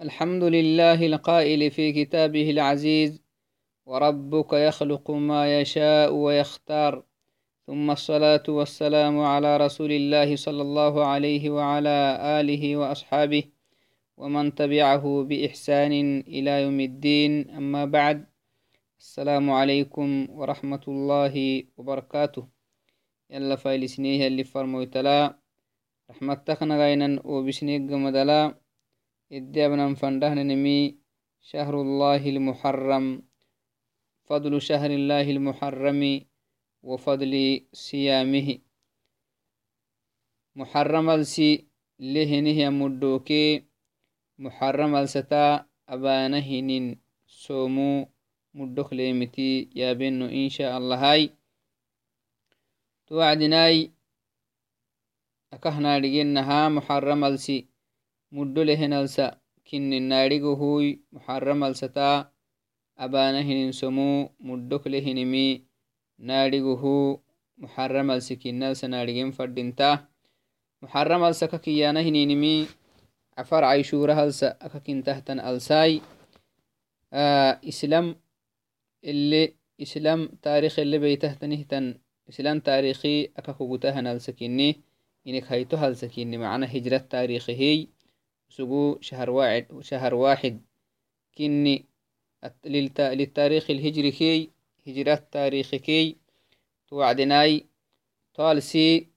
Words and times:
الحمد 0.00 0.44
لله 0.44 1.06
القائل 1.06 1.70
في 1.70 1.92
كتابه 1.92 2.50
العزيز 2.50 3.22
وربك 3.86 4.52
يخلق 4.52 5.10
ما 5.10 5.60
يشاء 5.60 6.12
ويختار. 6.12 7.04
ثم 7.66 7.90
الصلاة 7.90 8.42
والسلام 8.48 9.20
على 9.20 9.56
رسول 9.56 9.92
الله 9.92 10.36
صلى 10.36 10.62
الله 10.62 11.04
عليه 11.06 11.50
وعلى 11.50 12.18
آله 12.40 12.76
وأصحابه 12.76 13.44
ومن 14.16 14.54
تبعه 14.54 15.24
بإحسان 15.28 15.92
إلى 16.28 16.62
يوم 16.62 16.80
الدين. 16.80 17.50
أما 17.50 17.84
بعد 17.84 18.26
السلام 19.00 19.50
عليكم 19.50 20.26
ورحمة 20.30 20.84
الله 20.88 21.64
وبركاته. 21.76 22.48
يلا 23.30 23.56
فايلسنيه 23.56 24.26
اللي 24.26 24.44
فرمويتلا. 24.44 25.38
رحمتك 26.10 26.62
نغينا 26.62 27.20
وبسنيق 27.24 27.80
مدلا 27.80 28.65
إديابنا 29.32 29.94
فندهننمي 29.94 30.94
شهر 31.42 31.74
الله 31.80 32.22
المحرم 32.28 33.22
فضل 34.24 34.62
شهر 34.62 34.90
الله 34.90 35.26
المحرم 35.30 36.02
وفضل 36.82 37.34
صيامه. 37.72 38.58
محرم 40.56 41.10
السي 41.10 41.66
لهنه 41.98 42.70
مدوكي 42.70 43.64
محرم 44.38 44.94
الستا 44.94 45.66
أبانهن 45.88 46.96
سومو 47.26 48.08
مدوك 48.54 48.92
ليمتي 48.92 49.70
يا 49.74 49.92
بنو 49.92 50.26
إن 50.26 50.48
شاء 50.48 50.78
الله 50.78 50.96
هاي. 51.12 51.30
توعدناي 53.06 53.90
أكهنا 55.52 55.98
لجنها 55.98 56.68
محرم 56.68 57.24
السي 57.24 57.66
muddo 58.34 58.64
lehenalsa 58.64 59.38
kinninnaadhigohuy 59.68 60.86
muxaramalsata 61.14 62.30
abanahinin-somu 63.04 64.32
muddok 64.48 64.86
lehinimi 64.92 65.66
naadhigohu 66.18 67.20
muxaramalsi 67.60 68.36
kinnalsa 68.42 68.88
naadhigen 68.88 69.32
fadinta 69.36 70.08
muxaramalsa 70.82 71.48
ka 71.52 71.58
kiyana 71.58 72.00
hininimi 72.06 72.68
cafar 73.36 73.62
caishurahalsa 73.68 74.56
aka 74.60 74.80
kintahtan 74.80 75.38
alsai 75.40 76.00
islam 77.62 78.16
ele 79.02 79.42
islam 79.78 80.20
taarikh 80.44 80.78
ele 80.78 80.96
beytahtanihtan 81.04 82.00
islam 82.28 82.60
taarikhi 82.60 83.30
aka 83.38 83.52
kugutahanalsa 83.58 84.32
kinni 84.32 84.82
inek 85.28 85.44
hayto 85.52 85.76
halsa 85.76 86.08
kinni 86.08 86.38
macna 86.38 86.66
hijrat 86.66 87.04
taarikhihey 87.12 87.88
سقو 88.48 88.98
شهر 89.00 89.30
واحد 89.30 89.66
شهر 89.80 90.14
واحد. 90.14 90.60
كني 91.38 91.84
للتاريخ 92.66 93.70
الهجري 93.70 94.10
كي 94.10 94.50
هجرات 94.86 95.32
تاريخ 95.32 95.74
كي. 95.74 96.16
توعدناي. 96.88 97.66
طالسي 98.34 99.08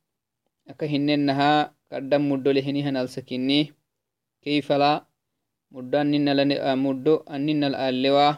أكهننها. 0.68 1.76
قدم 1.92 2.32
مدو 2.32 2.52
لهنها 2.52 2.92
نلسكني 2.92 3.74
كيف 4.42 4.72
لا 4.72 5.06
مدو 5.72 5.98
أننا 6.02 6.34
لن 6.34 6.78
مدو 6.78 7.16
أننا 7.16 7.68
الألوا. 7.68 8.34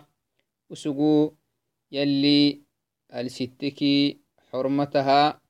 وسقو 0.70 1.32
يلي 1.92 2.62
الستكي 3.14 4.18
حرمتها. 4.52 5.42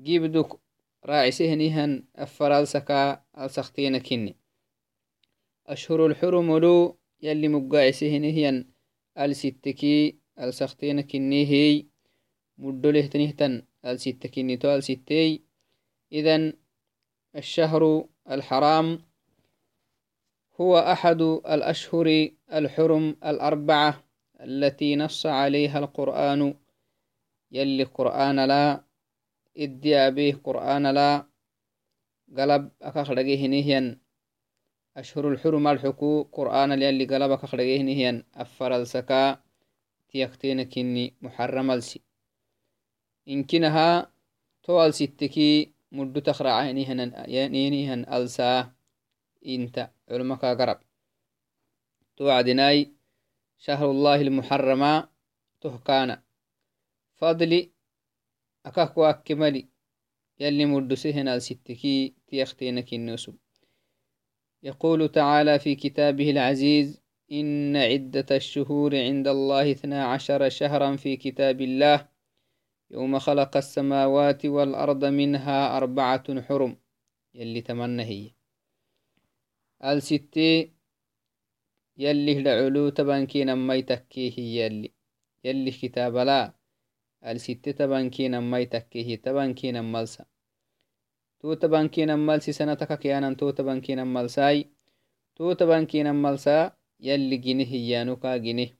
جيبدك 0.00 0.58
راعي 1.04 1.30
سهنيهن 1.30 2.04
أفرالسكا 2.16 3.22
ألسختين 3.38 3.98
كني. 3.98 4.36
أشهر 5.66 6.06
الحرم 6.06 6.58
لو 6.58 6.98
يلي 7.22 7.48
مقاعسهنهيا 7.48 8.64
ألستكي 9.18 10.18
ألسختين 10.40 11.00
كنيهي 11.00 11.86
مدله 12.58 13.06
تنهتن 13.06 13.62
الستكيني 13.84 14.56
تو 14.56 14.74
ألستي. 14.74 15.42
إذن 16.12 16.52
الشهر 17.36 18.04
الحرام 18.30 18.98
هو 20.60 20.78
أحد 20.78 21.20
الأشهر 21.22 22.28
الحرم 22.52 23.16
الأربعة 23.24 24.04
التي 24.40 24.96
نص 24.96 25.26
عليها 25.26 25.78
القرآن. 25.78 26.54
يلي 27.52 27.84
قرآن 27.84 28.44
لا 28.44 28.84
اديا 29.56 30.08
به 30.08 30.40
قرآن 30.44 30.86
لا. 30.86 31.26
قلب 32.38 32.70
أكخلقه 32.82 33.46
نهيا. 33.46 33.98
أشهر 34.96 35.28
الحرم 35.28 35.68
الحكو 35.68 36.22
قرآن 36.22 36.72
اللي 36.72 37.04
قلبك 37.04 37.46
خرجيه 37.46 37.82
نهيان 37.82 38.24
أفر 38.34 38.76
السكا 38.76 39.42
تيختين 40.08 40.62
كني 40.62 41.14
محرم 41.22 41.70
ألسي. 41.70 42.00
إن 43.28 43.44
كنها 43.44 44.12
توال 44.62 44.94
ستكي 44.94 45.72
مدو 45.92 46.20
تخرع 46.20 46.64
ينينيهن 47.28 48.04
ألسا 48.14 48.72
إنت 49.46 49.90
علمك 50.10 50.44
قرب 50.44 50.80
توعدناي 52.16 52.92
شهر 53.58 53.90
الله 53.90 54.20
المحرم 54.20 55.08
تهكانا 55.60 56.22
فضلي 57.14 57.70
أكاكو 58.66 59.04
أكملي. 59.04 59.68
يلي 60.40 60.64
مدو 60.66 60.94
سهن 60.94 61.28
الستكي 61.28 62.14
تيختين 62.26 62.80
كنسو 62.80 63.32
يقول 64.62 65.08
تعالى 65.08 65.58
في 65.58 65.74
كتابه 65.74 66.30
العزيز 66.30 67.02
إن 67.32 67.76
عدة 67.76 68.26
الشهور 68.30 68.96
عند 68.96 69.28
الله 69.28 69.70
اثنا 69.70 70.04
عشر 70.04 70.48
شهرا 70.48 70.96
في 70.96 71.16
كتاب 71.16 71.60
الله 71.60 72.08
يوم 72.90 73.18
خلق 73.18 73.56
السماوات 73.56 74.46
والأرض 74.46 75.04
منها 75.04 75.76
أربعة 75.76 76.42
حرم. 76.42 76.76
يلي 77.34 77.60
تمنى 77.60 78.02
هي. 78.02 78.30
الستي 79.84 80.72
يلي 81.96 82.42
لعلو 82.42 82.88
تبانكين 82.88 83.52
ما 83.52 83.74
يتكيه 83.74 84.38
يلي. 84.38 84.92
يلي 85.44 85.70
كتاب 85.70 86.16
لا. 86.16 86.54
الستي 87.26 87.72
تبانكين 87.72 88.38
ما 88.38 88.58
يتكيه 88.58 89.16
تبانكين 89.16 89.84
ملسا 89.84 90.24
tuuta 91.42 91.68
bankinan 91.68 92.20
malsi 92.20 92.52
sanataka 92.52 92.96
kiyanan 92.96 93.34
tuuta 93.36 93.62
bankinan 93.66 94.08
malsai 94.08 94.70
tuuta 95.34 95.66
bankinan 95.66 96.16
malsa 96.16 96.78
yalli 96.98 97.38
gine 97.38 97.64
hiyanuka 97.64 98.38
gine 98.38 98.78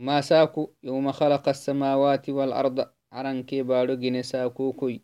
ما 0.00 0.20
ساكو 0.20 0.70
يوم 0.82 1.12
خلق 1.12 1.48
السماوات 1.48 2.30
والأرض. 2.30 2.88
عرنكي 3.12 3.62
بارو 3.62 3.94
جني 3.94 4.22
ساكوكوي. 4.22 5.02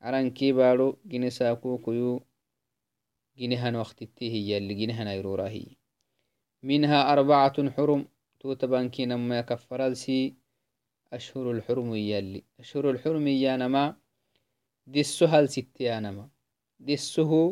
عرنكي 0.00 0.52
بارو 0.52 0.98
جني 1.06 1.30
ساكوكويو. 1.30 2.22
جنيهن 3.38 3.76
وقتتي 3.76 4.30
هي 4.32 4.56
اللي 4.58 4.74
جنيهن 4.74 5.06
أيرورا 5.06 5.48
هي. 5.48 5.66
منها 6.62 7.12
أربعة 7.12 7.70
حرم. 7.70 8.08
توتبانكي 8.40 9.06
نما 9.06 9.38
يكفر 9.38 9.92
أشهر 11.12 11.50
الحرم 11.50 11.94
يلي. 11.94 12.44
أشهر 12.60 12.90
الحرم 12.90 13.26
يانما 13.26 13.96
disso 14.86 15.26
hal 15.32 15.48
sitteyanama 15.48 16.24
dissohu 16.78 17.42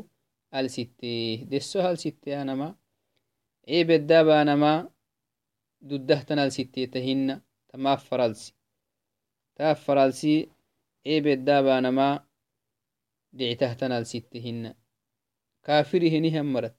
al 0.51 0.69
sittee 0.69 1.47
disso 1.51 1.79
hal 1.85 1.97
sitteyanama 1.97 2.69
ciibeddabanama 3.67 4.73
duddahtan 5.89 6.39
al 6.39 6.51
sitteetahina 6.57 7.35
tamaaf 7.71 8.03
faralsi 8.09 8.53
taaf 9.57 9.79
faralsi 9.87 10.35
ciibeddabanama 11.05 12.09
dhicitahtan 13.37 13.93
al 13.93 14.05
sittehina 14.13 14.71
kaafirihinihan 15.67 16.47
marat 16.55 16.77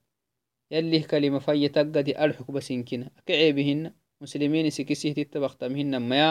yallih 0.70 1.04
kalima 1.12 1.40
fayya 1.40 1.70
taggadi 1.70 2.12
alxuk 2.24 2.48
basinkina 2.56 3.06
aka 3.20 3.34
ceebihina 3.34 3.90
muslimiin 4.22 4.66
isikisihtitta 4.72 5.38
baktamhina 5.44 6.00
maya 6.00 6.30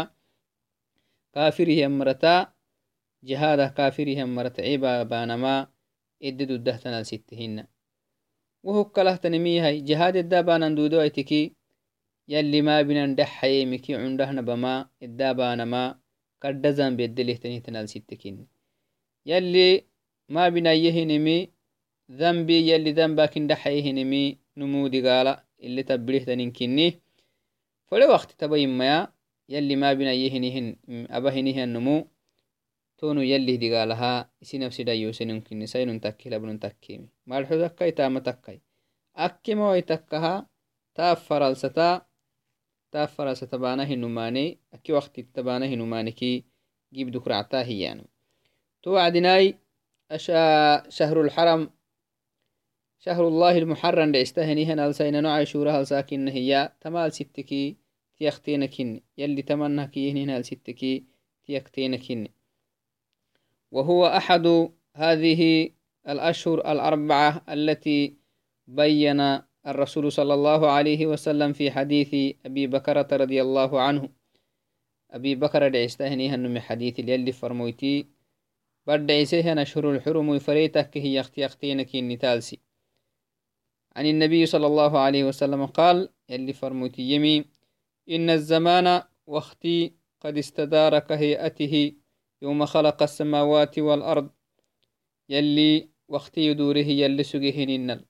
kaafirihian 1.35 1.93
marataa 1.93 2.53
جهاده 3.25 3.69
كافرهم 3.69 4.35
مرتعيبا 4.35 5.03
بانما 5.03 5.67
إدد 6.23 6.51
الدهتنا 6.51 7.03
ستهن 7.03 7.67
وهو 8.63 8.85
كله 8.85 9.17
تنميهي 9.17 9.81
جهاد 9.81 10.17
الدابان 10.17 10.75
دودو 10.75 11.01
ايتكي 11.01 11.53
يلي 12.29 12.63
ما 12.63 12.83
بنا 12.83 13.07
دحي 13.15 13.65
مكي 13.65 13.95
عندهن 13.95 14.43
بما 14.49 14.75
الدابان 15.03 15.63
ما 15.63 15.99
كردزان 16.43 16.97
بيدله 16.97 17.35
تنهتنا 17.35 17.87
ستكين 17.87 18.47
يلي 19.27 19.85
ما 20.29 20.49
بنا 20.49 20.73
يهنمي 20.73 21.39
ذنبي 22.11 22.59
يلي 22.71 22.93
ذنباكن 22.93 23.47
دحي 23.47 23.91
هنمي 23.91 24.39
نمودي 24.57 25.09
قالا 25.09 25.45
اللي 25.63 25.83
تبليه 25.83 26.25
تنينكني 26.25 27.01
فلو 27.87 28.09
وقت 28.11 28.31
تبين 28.41 28.69
ما 28.79 29.13
يلي 29.49 29.77
ما 29.77 29.93
بنا 29.93 30.13
يهنهن 30.13 30.67
أبهنهن 31.11 31.69
نمو 31.69 32.12
tonu 33.03 33.23
yalih 33.27 33.59
digalaha 33.63 34.13
isi 34.45 34.63
nafsi 34.63 34.87
dayosenunkinni 34.87 35.67
sainun 35.67 35.99
takki 36.05 36.31
labnun 36.31 36.59
takkimi 36.65 37.09
malxu 37.27 37.59
takkai 37.65 37.91
tama 37.99 38.21
takkai 38.29 38.59
akkimawai 39.27 39.83
takkaha 39.93 40.35
taaf 40.95 41.27
faralsata 41.29 41.89
taaf 42.95 43.11
faralsata 43.17 43.59
bana 43.65 43.83
hinumane 43.91 44.45
akki 44.77 44.95
waktitta 44.99 45.43
bana 45.49 45.67
hinumaneki 45.73 46.33
gibduk 46.95 47.27
racta 47.33 47.67
hiyanu 47.69 48.07
to 48.83 48.95
wacdinai 48.95 49.59
الحرم 51.21 51.71
شهر 52.99 53.29
الله 53.29 53.59
المحرم 53.59 54.13
دعستهني 54.13 54.65
هنا 54.67 54.87
السينا 54.87 55.21
نوع 55.21 55.45
شورها 55.45 55.81
الساكن 55.81 56.29
هي 56.29 56.73
تمال 56.81 57.13
ستكي 57.13 57.77
تيختينكن 58.17 59.01
يلي 59.19 59.43
تمنى 59.43 59.91
هنا 60.23 60.37
الستكي 60.39 61.05
تيختينكن 61.47 62.29
وهو 63.73 64.07
أحد 64.07 64.71
هذه 64.97 65.71
الأشهر 66.09 66.73
الأربعة 66.73 67.45
التي 67.49 68.17
بين 68.67 69.21
الرسول 69.67 70.13
صلى 70.13 70.35
الله 70.35 70.71
عليه 70.71 71.07
وسلم 71.07 71.53
في 71.53 71.71
حديث 71.71 72.37
أبي 72.47 72.67
بكرة 72.67 73.09
رضي 73.13 73.43
الله 73.43 73.81
عنه. 73.81 74.09
أبي 75.11 75.35
بكر 75.35 75.69
دعستهني 75.69 76.29
هنم 76.29 76.59
حديث 76.59 76.99
يلي 76.99 77.33
فرمويتي. 77.33 78.07
بعد 78.87 79.11
عيسيه 79.11 79.63
أشهر 79.63 79.91
الحرم 79.91 80.29
وفريتك 80.29 80.99
هي 80.99 81.21
أختي 81.21 81.47
اختينك 81.47 81.95
النتالسي 81.95 82.59
عن 83.97 84.07
النبي 84.07 84.47
صلى 84.47 84.67
الله 84.67 84.99
عليه 84.99 85.25
وسلم 85.25 85.67
قال 85.67 86.09
يلي 86.29 86.53
فرموتي 86.53 87.03
يمي 87.03 87.45
إن 88.11 88.31
الزمان 88.31 89.03
واختي 89.27 89.93
قد 90.21 90.39
استدار 90.39 90.99
كهيئته 90.99 91.93
يوم 92.43 92.67
خلق 92.67 93.03
السماوات 93.03 93.79
والأرض 93.79 94.31
يلي 95.29 95.89
وقت 96.09 96.39
يدوره 96.39 96.89
يلي 97.03 97.23
سجهن 97.23 97.71
النل. 97.71 98.05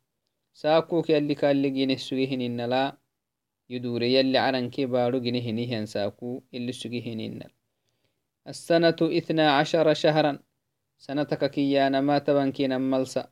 ساكوك 0.54 1.10
يلي 1.10 1.34
كالي 1.34 1.70
جينه 1.70 1.96
سجهن 1.96 2.40
النلا 2.40 2.96
يدور 3.70 4.02
يلي 4.02 4.38
عنن 4.38 4.70
كبارو 4.70 5.20
جينه 5.20 5.50
نهن 5.50 5.86
ساكو 5.86 6.42
يلي 6.52 6.72
سجهن 6.72 7.20
النل. 7.20 7.52
السنة 8.48 8.96
إثنى 9.02 9.42
عشر 9.42 9.94
شهرا 9.94 10.38
سنتك 10.98 11.50
كيانا 11.50 12.00
ما 12.00 12.18
تبنكين 12.18 12.80
ملسا. 12.80 13.28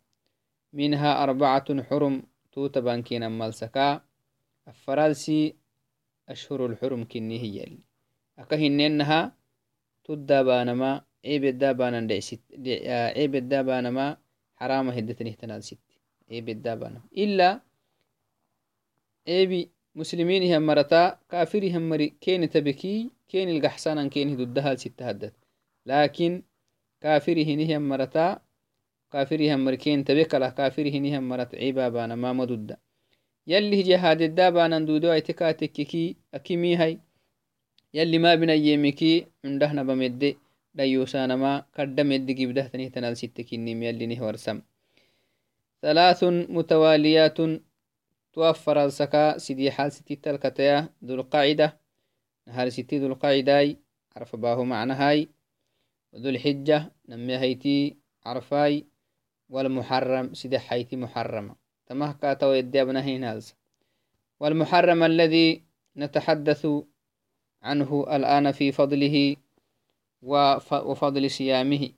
منها 0.73 1.23
أربعة 1.23 1.83
حرم 1.83 2.23
تو 2.53 2.67
تبنكين 2.67 3.31
ملسكا. 3.31 4.01
الفرالسي 4.69 5.57
أشهر 6.29 6.67
الحرم 6.67 7.05
كني 7.05 7.39
هي 7.43 7.57
يلي. 7.57 7.79
أكهننها 8.39 9.40
تدابانما 10.05 10.91
عيب 11.25 11.45
الدابانا 11.45 12.01
دعست 12.01 12.41
عيب 13.17 13.35
الدابانما 13.35 14.17
حرام 14.57 14.89
هدتني 14.89 15.33
تنال 15.33 15.63
ست 15.65 15.79
عيب 16.31 16.49
الدابانا 16.49 17.01
إلا 17.17 17.61
عيب 19.29 19.71
مسلمين 19.95 20.43
هم 20.55 20.63
مرتا 20.67 21.19
كافر 21.31 21.63
هم 21.77 21.89
مري 21.89 22.09
كين 22.21 22.51
تبكي 22.51 23.11
كين 23.29 23.49
القحسانا 23.49 24.09
كين 24.09 24.37
ضدها 24.37 24.75
ست 24.75 25.03
هدت 25.03 25.35
لكن 25.87 26.43
كافر 27.01 27.43
هني 27.43 27.77
هم 27.77 27.89
مرتا 27.89 28.41
ما 37.95 38.01
يلي 38.01 38.19
ما 38.19 38.35
بنا 38.35 38.55
يمكي 38.55 39.27
عندهنا 39.45 39.83
بمدي 39.83 40.39
ديوسانما 40.75 41.65
كدمد 41.75 42.27
جبدهتني 42.27 42.89
تنال 42.91 43.17
ستكينيم 43.17 43.83
يلي 43.83 44.07
نهورسم 44.07 44.63
ثلاث 45.83 46.25
متواليات 46.25 47.39
توفر 48.33 48.85
السكا 48.85 49.39
سيدي 49.39 49.71
حال 49.71 49.93
ستي 49.93 50.17
تلكتيا 50.17 50.89
ذو 51.05 51.15
القاعدة 51.15 51.77
نهار 52.47 52.69
ستي 52.69 52.99
ذو 52.99 53.07
القاعدة 53.07 53.77
عرف 54.17 54.37
باه 54.37 54.65
معنى 54.65 54.93
هاي. 54.93 55.29
ذو 56.15 56.29
الحجة 56.31 56.93
نمي 57.09 57.39
هيتي 57.39 57.97
عرفاي. 58.27 58.87
والمحرم 59.49 60.35
سيدي 60.35 60.59
حيتي 60.59 60.97
محرمة 60.97 61.55
تمه 61.87 62.13
كاتو 62.13 62.53
يدي 62.53 62.83
ابنهين 62.83 63.41
والمحرم 64.41 65.03
الذي 65.03 65.63
نتحدث 65.97 66.67
عنه 67.63 68.07
الآن 68.17 68.53
في 68.53 68.73
فضله 68.73 69.37
وفضل 70.23 71.31
صيامه. 71.31 71.89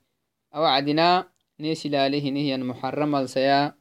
أوعدنا 0.55 1.27
نيسلاله 1.59 2.29
نهي 2.29 2.57
محرم 2.57 3.15
السيا 3.15 3.73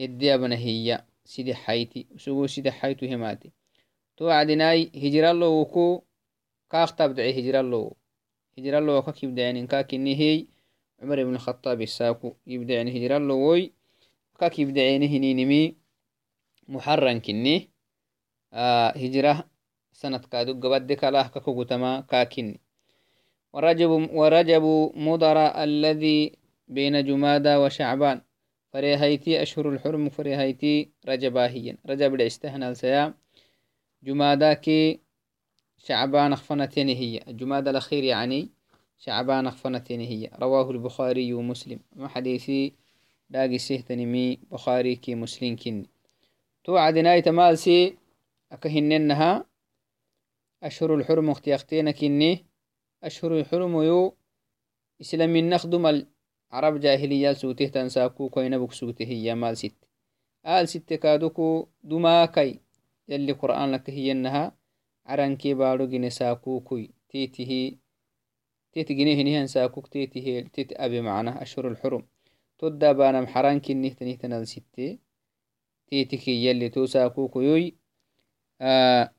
الديابنا 0.00 0.56
هي 0.56 1.04
سيدي 1.24 1.54
حيتي 1.54 2.06
سوو 2.16 2.46
سيدي 2.46 2.72
حيتو 2.72 3.06
هماتي. 3.06 3.50
توعدناي 4.16 4.90
هجر 4.94 5.30
الله 5.30 5.48
وكو 5.48 6.02
كاخ 6.70 6.94
تبدعي 6.94 7.40
هجر 7.40 7.60
الله. 7.60 7.90
هجر 8.58 8.78
الله 8.78 8.96
وكا 8.98 9.12
كيبدعني 9.12 9.66
كاكني 9.66 10.16
هي 10.16 10.46
عمر 11.02 11.24
بن 11.24 11.34
الخطاب 11.34 11.82
الساكو 11.82 12.32
يبدعني 12.46 12.90
هجر 12.98 13.16
الله 13.16 13.34
وي. 13.34 13.72
كا 14.38 14.48
كيبدعيني 14.48 15.06
هنينمي 15.06 15.74
محرم 16.68 17.20
كني. 17.20 17.70
آه 18.52 18.88
هجرة 18.88 19.44
كادو 20.30 20.68
قبد 20.68 20.92
كلاه 20.92 21.26
ككوكتما 21.28 22.00
كاكني 22.00 22.60
ورجب, 23.52 24.92
مضر 24.96 25.38
الذي 25.38 26.32
بين 26.68 27.04
جمادى 27.04 27.56
وشعبان. 27.56 28.20
فريهيتي 28.72 29.42
أشهر 29.42 29.68
الحرم 29.68 30.08
فريهيتي 30.08 30.88
رجباهيا 31.08 31.76
رجب 31.86 32.14
الاستهنى 32.14 32.68
السيام 32.68 33.14
جمادى 34.02 34.54
كي 34.54 35.00
شعبان 35.78 36.32
أخفنتين 36.32 36.88
هي. 36.88 37.20
الجمادى 37.28 37.70
الأخير 37.70 38.04
يعني 38.04 38.48
شعبان 38.98 39.46
أخفنتين 39.46 40.00
هي. 40.00 40.30
رواه 40.40 40.70
البخاري 40.70 41.34
ومسلم. 41.34 41.80
ما 41.96 42.08
حديثي 42.08 42.72
داقي 43.30 43.58
سيهتنمي 43.58 44.38
بخاري 44.50 44.96
كي 44.96 45.14
مسلم 45.14 45.56
كني 45.56 45.86
توعد 46.64 46.98
نايت 46.98 47.28
مالسي 47.28 47.96
أكهننها 48.52 49.44
أشهر 50.64 50.94
الحرم 50.94 51.30
اختياختين 51.30 51.90
كني 51.90 52.46
أشهر 53.04 53.38
الحرم 53.38 53.82
يو 53.82 54.16
إسلام 55.00 55.36
نخدم 55.36 55.86
العرب 55.86 56.80
جاهلية 56.80 57.32
سوته 57.32 57.66
تنساكو 57.66 58.28
كوين 58.28 58.58
بك 58.58 58.72
سوته 58.72 59.04
هي 59.04 59.34
مال 59.34 59.56
ست. 59.56 59.76
آل 60.46 60.68
ست 60.68 60.92
كادوكو 60.92 61.68
دماكي 61.82 62.60
يلي 63.08 63.32
قرآن 63.32 63.72
لك 63.72 63.90
هي 63.90 64.12
إنها 64.12 64.56
عرنكي 65.06 65.54
بارو 65.54 65.86
جني 65.86 66.10
ساكو 66.10 66.60
كوي. 66.60 66.90
تيته 67.08 67.78
تيتي 68.72 68.94
جنيه 68.94 69.22
نهن 69.22 69.46
ساكوك 69.46 69.86
تيتي 69.86 70.42
تيت 70.42 70.72
أبي 70.72 71.00
معنا. 71.00 71.42
أشهر 71.42 71.68
الحرم. 71.68 72.06
تدا 72.58 72.92
بانا 72.92 73.20
محران 73.20 73.60
كنيه 73.60 73.92
تنيه 73.92 74.16
تنال 74.16 74.48
ستة 74.48 74.98
تيتي 75.86 76.30
يلي 76.30 76.68
تو 76.68 76.86
ساكو 76.86 77.28
كوي 77.28 77.76
آه 78.60 79.13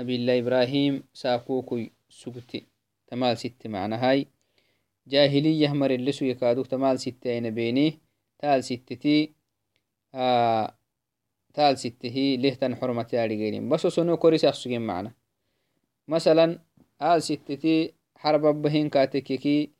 نبي 0.00 0.16
الله 0.16 0.38
إبراهيم 0.38 1.02
ساكوكي 1.12 1.90
سكتي. 2.08 2.66
تمال 3.08 3.38
ست 3.38 3.66
معنى 3.66 3.94
هاي. 3.94 4.26
جاهلية 5.06 5.68
مر 5.68 5.90
اللسو 5.90 6.24
يكادوك 6.24 6.66
تمال 6.66 7.00
ستة 7.00 7.30
أين 7.30 7.50
بينيه 7.50 7.92
تال 8.38 8.64
ستتي 8.64 9.32
آه 10.14 10.74
تال 11.54 11.78
ستة 11.78 12.16
لهتن 12.42 12.76
حرمتي 12.76 13.24
أريجين 13.24 13.68
بس 13.68 13.86
سنو 13.86 14.16
كوريس 14.16 14.44
أخسجين 14.44 14.80
معنا. 14.80 15.12
مثلا 16.08 16.58
آل 17.02 17.22
ستتي 17.22 17.94
حرب 18.16 18.62
بهين 18.62 18.88
كاتككي 18.88 19.70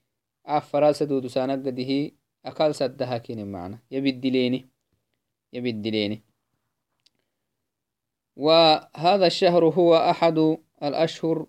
أفرال 0.46 0.94
سدود 0.94 1.26
سانق 1.26 1.66
قده 1.66 2.10
أقل 2.44 2.74
سدها 2.74 3.18
كين 3.18 3.52
معنا. 3.52 3.78
يبدليني 3.90 4.66
يبدليني 5.52 6.22
وهذا 8.36 9.26
الشهر 9.26 9.64
هو 9.64 9.96
أحد 9.96 10.58
الأشهر 10.82 11.46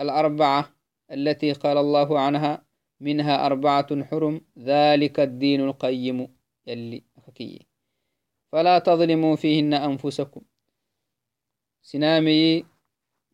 الأربعة 0.00 0.74
التي 1.10 1.52
قال 1.52 1.78
الله 1.78 2.20
عنها 2.20 2.64
منها 3.00 3.46
أربعة 3.46 4.04
حرم 4.04 4.40
ذلك 4.58 5.20
الدين 5.20 5.60
القيم. 5.60 6.28
يلي 6.66 7.04
أخكي 7.18 7.66
فلا 8.52 8.78
تظلموا 8.78 9.36
فيهن 9.36 9.74
أنفسكم. 9.74 10.42
سنامي 11.82 12.64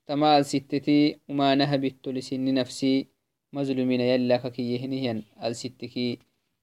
تمال 0.06 0.46
ستتي 0.46 1.20
وما 1.28 1.54
نهبت 1.54 2.08
لسن 2.08 2.54
نفسي. 2.54 3.16
مظلومين 3.52 4.00
يلا 4.00 4.36
ككيهنهن 4.36 5.22
الستكي 5.44 6.18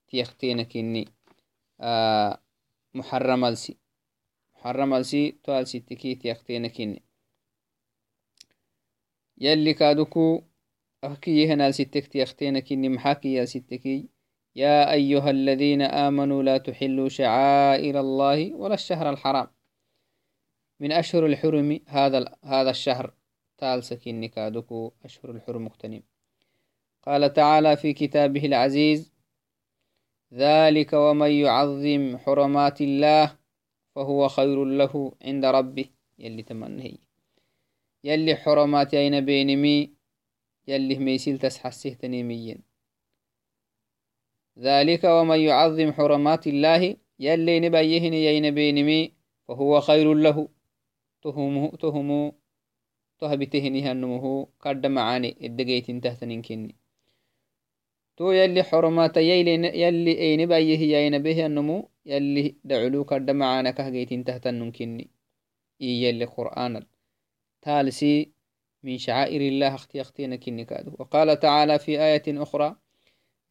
تيختينكني 0.07 1.07
آه 1.81 2.39
محرم 2.93 3.45
السي 3.45 3.77
حرمالسي 4.63 5.31
توال 5.43 5.67
ستكيت 5.67 6.25
يختينكين 6.25 6.99
يلي 9.37 9.73
كادوكو 9.73 10.43
أفكي 11.03 11.47
هنا 11.53 11.71
ستك 11.71 12.07
تيختينك 12.07 12.71
إني 12.71 12.89
محاكي 12.89 13.33
يا 13.33 13.45
ستكي 13.45 14.09
يا 14.55 14.91
أيها 14.91 15.29
الذين 15.29 15.81
آمنوا 15.81 16.43
لا 16.43 16.57
تحلوا 16.57 17.09
شعائر 17.09 17.99
الله 17.99 18.53
ولا 18.53 18.73
الشهر 18.73 19.09
الحرام. 19.09 19.47
من 20.79 20.91
أشهر 20.91 21.25
الحرم 21.25 21.79
هذا 21.87 22.35
هذا 22.43 22.69
الشهر. 22.69 23.13
تالسك 23.57 24.29
كادوكو 24.35 24.91
أشهر 25.05 25.31
الحرم 25.31 25.65
مقتنم 25.65 26.03
قال 27.03 27.33
تعالى 27.33 27.77
في 27.77 27.93
كتابه 27.93 28.45
العزيز 28.45 29.13
ذلك 30.33 30.93
ومن 30.93 31.31
يعظم 31.31 32.17
حرمات 32.17 32.81
الله 32.81 33.42
فهو 33.95 34.27
خير 34.27 34.65
له 34.65 35.11
عند 35.21 35.45
ربه. 35.45 35.85
يلي 36.19 36.43
تمنهي 36.43 36.97
يلي 38.03 38.35
حرمات 38.35 38.93
أين 38.93 39.25
بينمي 39.25 39.93
يلي 40.67 40.95
ميسيل 40.95 41.39
تسحسه 41.39 41.93
تنيميا 41.93 42.57
ذلك 44.59 45.03
ومن 45.03 45.39
يعظم 45.39 45.91
حرمات 45.93 46.47
الله 46.47 46.95
يلي 47.19 47.59
نبيهن 47.59 48.13
يين 48.13 48.55
بينمي 48.55 49.11
فهو 49.47 49.79
خير 49.81 50.13
له. 50.13 50.47
تهمه 51.21 51.71
تهمو 51.71 52.33
تهبتهنها 53.19 53.91
النمه 53.91 54.47
قد 54.59 54.85
معاني 54.85 55.37
الدقيت 55.45 55.91
تهتنين 55.91 56.41
كني. 56.41 56.75
تو 58.17 58.31
يلي 58.31 58.63
حرمات 58.63 59.17
يلي 59.17 59.81
يلي 59.81 60.13
اين 60.19 60.45
بايه 60.45 60.79
يين 60.79 61.23
به 61.23 61.45
النمو 61.45 61.89
يلي 62.05 62.55
كني. 64.71 65.09
إي 65.81 66.03
يلي 66.03 66.25
قرآن 66.25 66.85
تالسي 67.61 68.31
من 68.83 68.97
شعائر 68.97 69.41
الله 69.41 69.75
أختي 69.75 70.01
اختينا 70.01 70.35
كني 70.35 70.65
كادو. 70.65 70.95
وقال 70.99 71.39
تعالى 71.39 71.79
في 71.79 71.99
آية 72.01 72.23
أخرى 72.27 72.75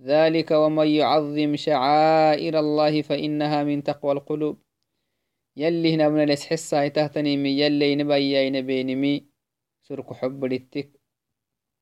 ذلك 0.03 0.51
ومن 0.51 0.87
يعظم 0.89 1.57
شعائر 1.57 2.59
الله 2.59 3.03
فإنها 3.03 3.65
من 3.65 3.83
تقوى 3.83 4.13
القلوب. 4.13 4.63
يلي 5.57 5.95
هنا 5.95 6.09
من 6.09 6.23
الاسحسة 6.23 6.89
تهتني 6.89 7.37
من 7.37 7.47
يلي 7.47 7.97
نبي 7.97 8.47
ينبي 8.47 8.83
نمي 8.83 9.27
سرك 9.83 10.13
حب 10.13 10.45
للتك 10.45 11.01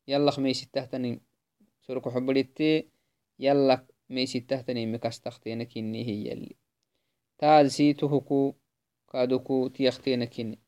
يلا 0.09 0.31
خميس 0.31 0.71
تهتني 0.71 1.23
سرك 1.81 2.09
حب 2.09 2.31
للتي 2.31 2.89
يلا 3.39 3.87
كني 5.65 6.05
هي 6.07 6.31
يلي. 6.31 6.57
تالسي 7.39 7.93
تهكو 7.93 8.55
كادوكو 9.13 9.69
تيختينا 9.69 10.25
كني 10.25 10.59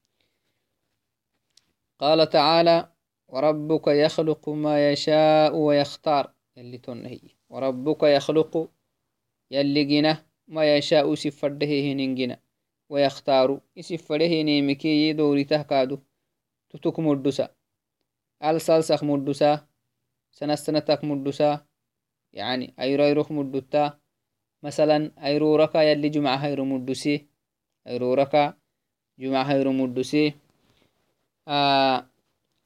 قال 1.99 2.31
تعالى 2.31 2.93
وربك 3.29 3.87
يخلق 3.87 4.49
ما 4.49 4.93
يشاء 4.93 5.57
ويختار 5.57 6.35
يلي 6.57 6.79
تنهي 6.79 7.21
وربك 7.51 8.03
يخلق 8.03 8.71
يلي 9.51 9.85
جنا 9.85 10.27
ما 10.49 10.77
يشاء 10.77 11.15
سفرده 11.15 11.67
هنين 11.67 12.37
ويختار 12.89 13.61
سفرده 13.81 14.43
نيمكي 14.43 15.13
دوري 15.13 15.45
تهكادو. 15.45 15.99
تتك 16.71 17.01
مدسا 17.01 17.55
ألسلسخ 18.45 19.05
مدسا 19.05 19.67
سنستنتك 20.31 21.05
مدسا 21.05 21.67
يعني 22.33 22.75
أيرو 22.81 23.05
أيروخ 23.05 23.33
مدتا 23.33 23.99
مثلا 24.63 25.11
أيرو 25.25 25.57
ركا 25.57 25.79
يلي 25.79 26.09
جمعة 26.09 26.37
هيرو 26.37 26.65
مدسي 26.65 27.27
أيرو 27.87 28.15
ركا 28.15 28.55
جمعة 29.19 29.43
هيرو 29.43 29.73
مدسي 29.73 30.35
آه 31.49 32.07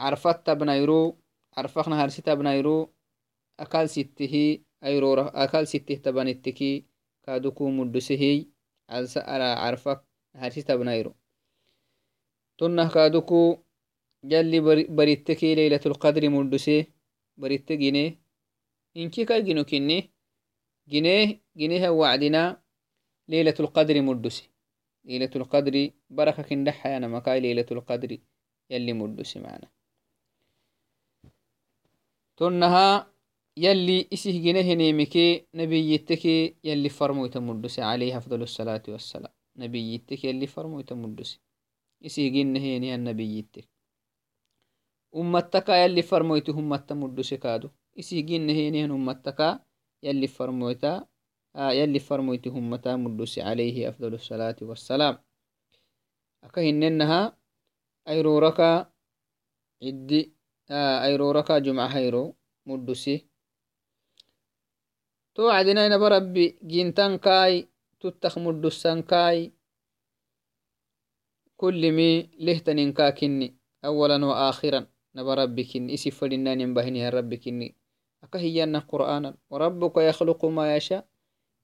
عرفت 0.00 0.50
بنيرو 0.50 1.16
عرفخنا 1.56 2.04
هرسيتا 2.04 2.34
بنيرو 2.34 2.92
أكال 3.60 3.90
سته 3.90 4.58
أيرو 4.84 5.14
أكال 5.14 5.68
سته 5.68 5.94
تبنتكي 5.94 6.86
كادوكو 7.22 7.70
مدسهي 7.70 8.46
عرفك 8.90 10.00
هرسيتا 10.34 10.76
بنيرو 10.76 11.14
تنه 12.58 12.88
كادوكو 12.88 13.58
جلي 14.24 14.60
بريتكي 14.88 15.54
ليلة 15.54 15.80
القدر 15.86 16.30
مدسي 16.30 16.86
بريت 17.36 17.72
إنكي 18.96 19.24
كا 19.24 19.38
جينو 19.38 19.64
كني 19.64 20.10
جينيه 20.88 21.40
جينيه 21.56 21.88
وعدنا 21.88 22.62
ليلة 23.28 23.54
القدر 23.60 24.02
مدسي 24.02 24.50
ليلة 25.04 25.30
القدر 25.36 25.90
بركة 26.10 26.42
كندحها 26.42 26.96
أنا 26.96 27.08
مكاي 27.08 27.40
ليلة 27.40 27.66
القدر 27.72 28.18
يلي 28.70 28.92
مدسي 28.92 29.40
معنا. 29.40 29.70
تنها 32.36 33.12
يلي 33.56 34.08
إسيه 34.12 34.42
جنه 34.44 34.74
نيمكي 34.74 35.46
نبي 35.54 35.94
يتكي 35.94 36.56
يلي 36.64 36.88
فرمو 36.88 37.26
يتمدسي 37.26 37.82
عليه 37.82 38.16
أفضل 38.18 38.42
الصلاة 38.42 38.82
والسلام. 38.88 39.32
نبي 39.56 39.94
يتكي 39.94 40.28
يلي 40.28 40.46
فرمو 40.46 40.80
يتمدسي 40.80 41.40
إسيه 42.06 42.28
جنه 42.28 42.60
يني 42.60 42.94
النبي 42.94 43.38
يتك 43.38 43.68
أمتك 45.16 45.68
يلي 45.68 46.02
فرمو 46.02 46.36
يتهم 46.36 46.74
التمدسي 46.74 47.36
كادو. 47.36 47.70
أمتك 48.90 49.60
يلي 50.02 50.26
فرمو 50.26 50.70
يتا 50.70 51.06
آه 51.56 51.72
يلي 51.72 51.98
فرمو 51.98 52.34
يتهم 52.34 52.70
مدسي 52.96 53.42
عليه 53.42 53.88
أفضل 53.88 54.14
الصلاة 54.14 54.56
والسلام 54.62 55.18
أكهننها 56.44 57.36
أيرورك 58.08 58.60
عدي 59.82 60.32
آه 60.70 61.04
أيرورك 61.04 61.52
جمعة 61.52 61.86
هيرو 61.88 62.36
مدسي 62.66 63.26
تو 65.34 65.48
عدنا 65.48 65.96
بربي 65.96 66.58
جينتان 66.64 67.18
كاي 67.18 67.68
تتخ 68.00 68.38
مدسان 68.38 69.02
كاي 69.02 69.52
كل 71.56 71.92
مي 71.92 72.30
لهتن 72.38 72.92
كاكني 72.92 73.56
أولا 73.84 74.24
وآخرا 74.26 74.86
نبربي 75.14 75.64
كني 75.64 75.94
إسي 75.94 76.10
فلنان 76.10 76.60
ينبهني 76.60 77.08
ربي 77.08 77.36
كني 77.36 77.74
أكهيانا 78.24 78.78
قرآنا. 78.78 79.36
وربك 79.50 79.96
يخلق 79.96 80.44
ما 80.44 80.76
يشاء. 80.76 81.06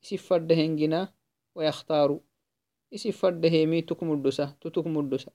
إسي 0.04 0.16
فردهن 0.16 1.08
ويختار 1.54 2.20
إسي 2.94 3.12
فرده 3.12 3.66
مي 3.66 3.82
تكمدسة 3.82 4.56
تتكمدسة 4.60 5.32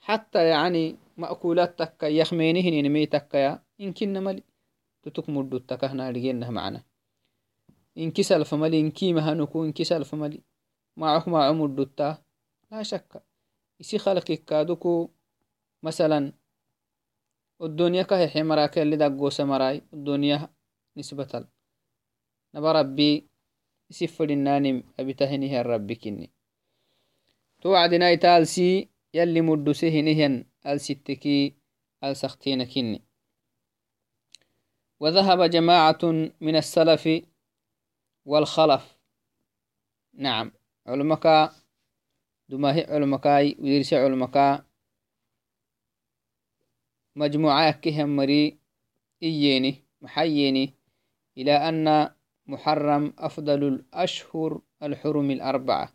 حتى 0.00 0.48
يعني 0.48 0.96
مأكولات 1.16 1.78
تكا 1.78 2.06
يخمينهن 2.06 2.72
ينمي 2.74 3.06
تكا 3.06 3.62
إن 3.80 3.92
كنا 3.92 4.20
ملي 4.20 4.42
تتكمدو 5.02 5.58
تكهنا 5.58 6.12
لجينها 6.12 6.50
معنا. 6.50 6.84
إنكي 7.98 8.22
سلف 8.22 8.54
ملي 8.54 8.80
إنكي 8.80 9.12
مهنكو 9.12 9.64
إنكي 9.64 9.84
سلف 9.84 10.14
ملي 10.14 10.40
معه 10.96 11.24
مع 11.28 11.44
عمر 11.44 11.86
لا 12.70 12.82
شك 12.82 13.22
إسي 13.80 13.98
خلق 13.98 14.24
كادوكو 14.24 15.10
مثلا 15.82 16.32
الدنيا 17.62 18.02
كهي 18.02 18.28
حمراك 18.28 18.78
اللي 18.78 18.96
دقو 18.96 19.30
سمراي 19.30 19.82
الدنيا 19.92 20.48
نسبة 20.96 21.46
نبا 22.54 22.72
ربي 22.72 23.28
سفر 23.90 24.30
النانم 24.30 24.82
أبتهنه 25.00 25.60
الرب 25.60 25.92
كني. 25.92 26.30
توعدنا 27.62 28.10
يتالسي 28.10 28.88
يلي 29.14 29.40
مدسهنهن 29.40 30.44
ألستكي 30.66 31.54
السختين 32.04 32.64
كني. 32.64 33.02
وذهب 35.00 35.42
جماعة 35.42 35.98
من 36.40 36.56
السلف 36.56 37.08
والخلف. 38.24 38.96
نعم 40.14 40.52
علمك 40.86 41.50
دماه 42.48 42.86
علمكاي 42.88 43.56
ويرسي 43.60 43.96
علمكا 43.96 44.64
مجموعة 47.16 47.70
كهم 47.70 48.16
مري 48.16 48.58
إييني 49.22 49.74
محييني 50.02 50.74
إلى 51.38 51.52
أن 51.52 52.10
محرم 52.46 53.12
أفضل 53.18 53.64
الأشهر 53.64 54.60
الحرم 54.82 55.30
الأربعة. 55.30 55.92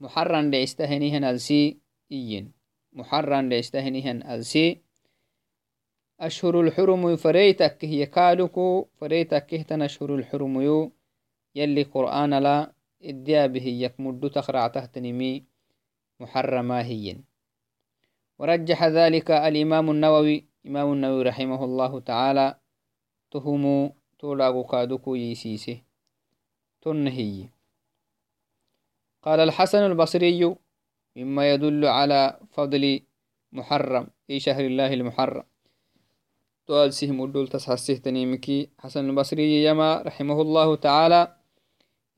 محرم 0.00 0.50
ليستهنيهن 0.50 1.24
ألسي 1.24 1.78
إيين. 2.12 2.52
محرم 2.92 3.48
ليستهنيهن 3.48 4.22
ألسي 4.22 4.80
أشهر 6.20 6.60
الحرم 6.60 7.16
فريتك 7.16 7.84
هي 7.84 8.06
كالكو 8.06 8.86
فريتك 9.00 9.54
هتن 9.54 9.82
أشهر 9.82 10.14
الحرم 10.14 10.60
يو. 10.60 10.92
يلي 11.54 11.82
قرآن 11.82 12.34
لا 12.34 12.72
إديا 13.02 13.46
به 13.46 13.66
يكمد 13.66 14.30
تخرع 14.30 14.68
تحت 14.68 14.98
نمي 14.98 15.44
محرما 16.20 16.84
هي 16.84 17.16
ورجح 18.38 18.84
ذلك 18.84 19.30
الإمام 19.30 19.90
النووي. 19.90 20.46
إمام 20.66 20.92
النووي 20.92 21.22
رحمه 21.22 21.64
الله 21.64 22.00
تعالى. 22.00 22.58
تهمو 23.30 23.96
تولاغو 24.18 24.64
كادوكو 24.64 25.14
يسيسي. 25.14 25.82
تنهي. 26.82 27.48
قال 29.22 29.40
الحسن 29.40 29.78
البصري 29.78 30.56
مما 31.16 31.52
يدل 31.52 31.84
على 31.86 32.40
فضل 32.50 33.00
محرم 33.52 34.06
في 34.26 34.40
شهر 34.40 34.64
الله 34.64 34.94
المحرم. 34.94 35.42
توال 36.66 36.92
سيه 36.92 37.10
مدول 37.10 37.48
تسحسيه 37.48 37.96
تنيمكي 37.96 38.70
حسن 38.78 39.10
البصري 39.10 39.64
يما 39.64 40.02
رحمه 40.02 40.42
الله 40.42 40.76
تعالى 40.76 41.36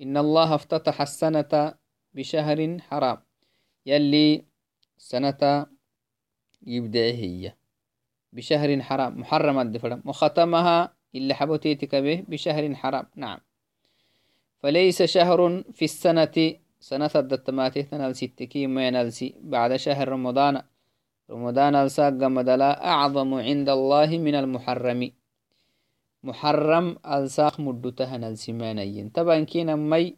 إن 0.03 0.17
الله 0.17 0.55
افتتح 0.55 1.01
السنة 1.01 1.75
بشهر 2.15 2.79
حرام. 2.79 3.19
يلي 3.87 4.45
سنة 4.99 5.67
يبدأ 6.67 7.00
هي. 7.00 7.53
بشهر 8.33 8.83
حرام 8.83 9.21
محرم 9.21 9.59
الدفرم 9.59 10.03
وختمها 10.05 10.93
إلا 11.15 11.35
حبوتيتك 11.35 11.95
به 11.95 12.25
بشهر 12.29 12.75
حرام. 12.75 13.07
نعم. 13.17 13.38
فليس 14.61 15.03
شهر 15.03 15.62
في 15.73 15.85
السنة 15.85 16.55
سنة 16.81 17.11
الدتماتي 17.17 17.83
تنال 17.83 18.17
ستكي 18.17 18.67
ما 18.67 18.87
ينالسي؟ 18.88 19.35
بعد 19.41 19.77
شهر 19.77 20.09
رمضان. 20.09 20.62
رمضان 21.31 21.75
الساق 21.75 22.12
مدلا 22.12 22.88
أعظم 22.88 23.35
عند 23.35 23.69
الله 23.69 24.19
من 24.19 24.35
المحرم. 24.35 25.11
محرم 26.25 26.99
الساق 27.07 27.61
مدتها 27.61 28.17
نلسمانين 28.17 29.09
طبعا 29.09 29.38
كينا 29.45 29.77
مي 29.77 30.17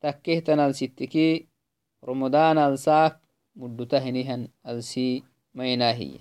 تكيه 0.00 0.38
تنال 0.38 0.74
ستكي 0.74 1.46
رمضان 2.04 2.58
الساق 2.58 3.20
مدتها 3.56 4.10
نهن 4.10 4.48
السي 4.66 5.22
ميناهي 5.56 6.18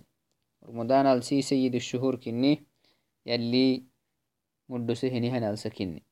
رمضان 0.64 1.06
ألسي 1.06 1.42
سيد 1.42 1.76
الشهور 1.76 2.16
كني 2.16 2.64
يلي 3.26 3.84
مدسه 4.70 5.20
نهن 5.20 5.44
السكني 5.44 6.04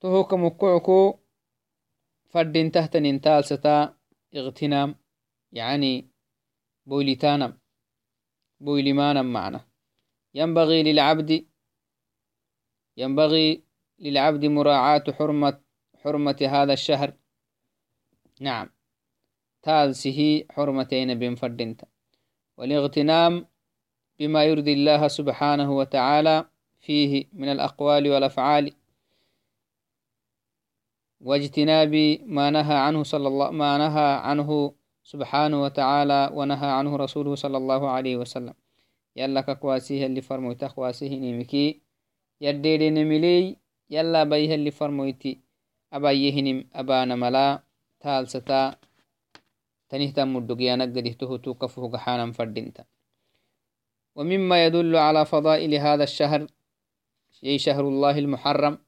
تهوك 0.00 0.34
مكوعكو 0.34 1.18
فردين 2.30 2.72
تحتن 2.72 3.06
انتال 3.06 3.44
ستا 3.44 3.96
اغتنام 4.36 4.94
يعني 5.52 6.10
بويلتانم 6.86 7.58
بويلمانم 8.60 9.32
معنا. 9.32 9.68
ينبغي 10.34 10.82
للعبد 10.82 11.46
ينبغي 12.96 13.64
للعبد 13.98 14.44
مراعاة 14.44 15.04
حرمة 15.18 15.60
حرمة 15.96 16.36
هذا 16.50 16.72
الشهر. 16.72 17.12
نعم. 18.40 18.70
تالسه 19.64 20.44
حرمتين 20.54 21.08
بن 21.20 21.34
فردنت 21.34 21.80
والاغتنام 22.56 23.46
بما 24.18 24.44
يرضي 24.44 24.72
الله 24.72 25.08
سبحانه 25.08 25.68
وتعالى 25.78 26.36
فيه 26.80 27.12
من 27.32 27.48
الأقوال 27.48 28.04
والأفعال. 28.10 28.72
واجتناب 31.20 31.94
ما 32.36 32.50
نهى 32.50 32.76
عنه 32.86 33.02
صلى 33.02 33.28
الله 33.28 33.50
ما 33.50 33.78
نهى 33.78 34.08
عنه 34.28 34.48
سبحانه 35.12 35.62
وتعالى 35.62 36.30
ونهى 36.32 36.70
عنه 36.78 36.96
رسوله 36.96 37.34
صلى 37.34 37.56
الله 37.56 37.82
عليه 37.90 38.16
وسلم. 38.16 38.54
يلا 39.16 39.40
كواسيه 39.40 40.06
اللي 40.06 40.20
فرمويت 40.20 40.64
خواسيه 40.64 41.18
نيمكي 41.18 41.80
يديري 42.40 42.90
نملي 42.90 43.56
يلا 43.90 44.24
بيه 44.24 44.54
اللي 44.54 44.70
فرمويتي 44.70 45.40
أبايهنم 45.92 46.58
أبانا 46.74 47.14
ملا 47.14 47.62
تالستا 48.00 48.76
تنهتا 49.94 50.24
مدقيانا 50.24 50.84
قدهته 50.84 51.36
توقفه 51.36 51.82
قحانا 51.94 52.32
فردنتا. 52.32 52.84
ومما 54.16 54.66
يدل 54.66 54.96
على 54.96 55.22
فضائل 55.26 55.74
هذا 55.74 56.04
الشهر 56.04 56.46
أي 57.44 57.58
شهر 57.58 57.88
الله 57.88 58.18
المحرم 58.18 58.78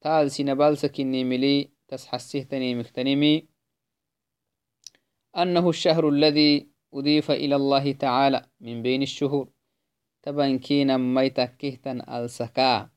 تال 0.00 0.30
سنبال 0.30 0.78
سكني 0.78 1.24
ملي 1.24 1.70
تسحسه 1.88 2.42
تنيمك 2.42 2.90
تنمي 2.90 3.48
أنه 5.36 5.68
الشهر 5.68 6.08
الذي 6.08 6.68
أضيف 6.94 7.30
إلى 7.30 7.56
الله 7.56 7.92
تعالى 7.92 8.46
من 8.60 8.82
بين 8.82 9.02
الشهور. 9.02 9.48
تبان 10.22 10.58
كينا 10.58 10.96
ما 10.96 11.22
يتكهتن 11.22 12.00
السكا 12.08 12.90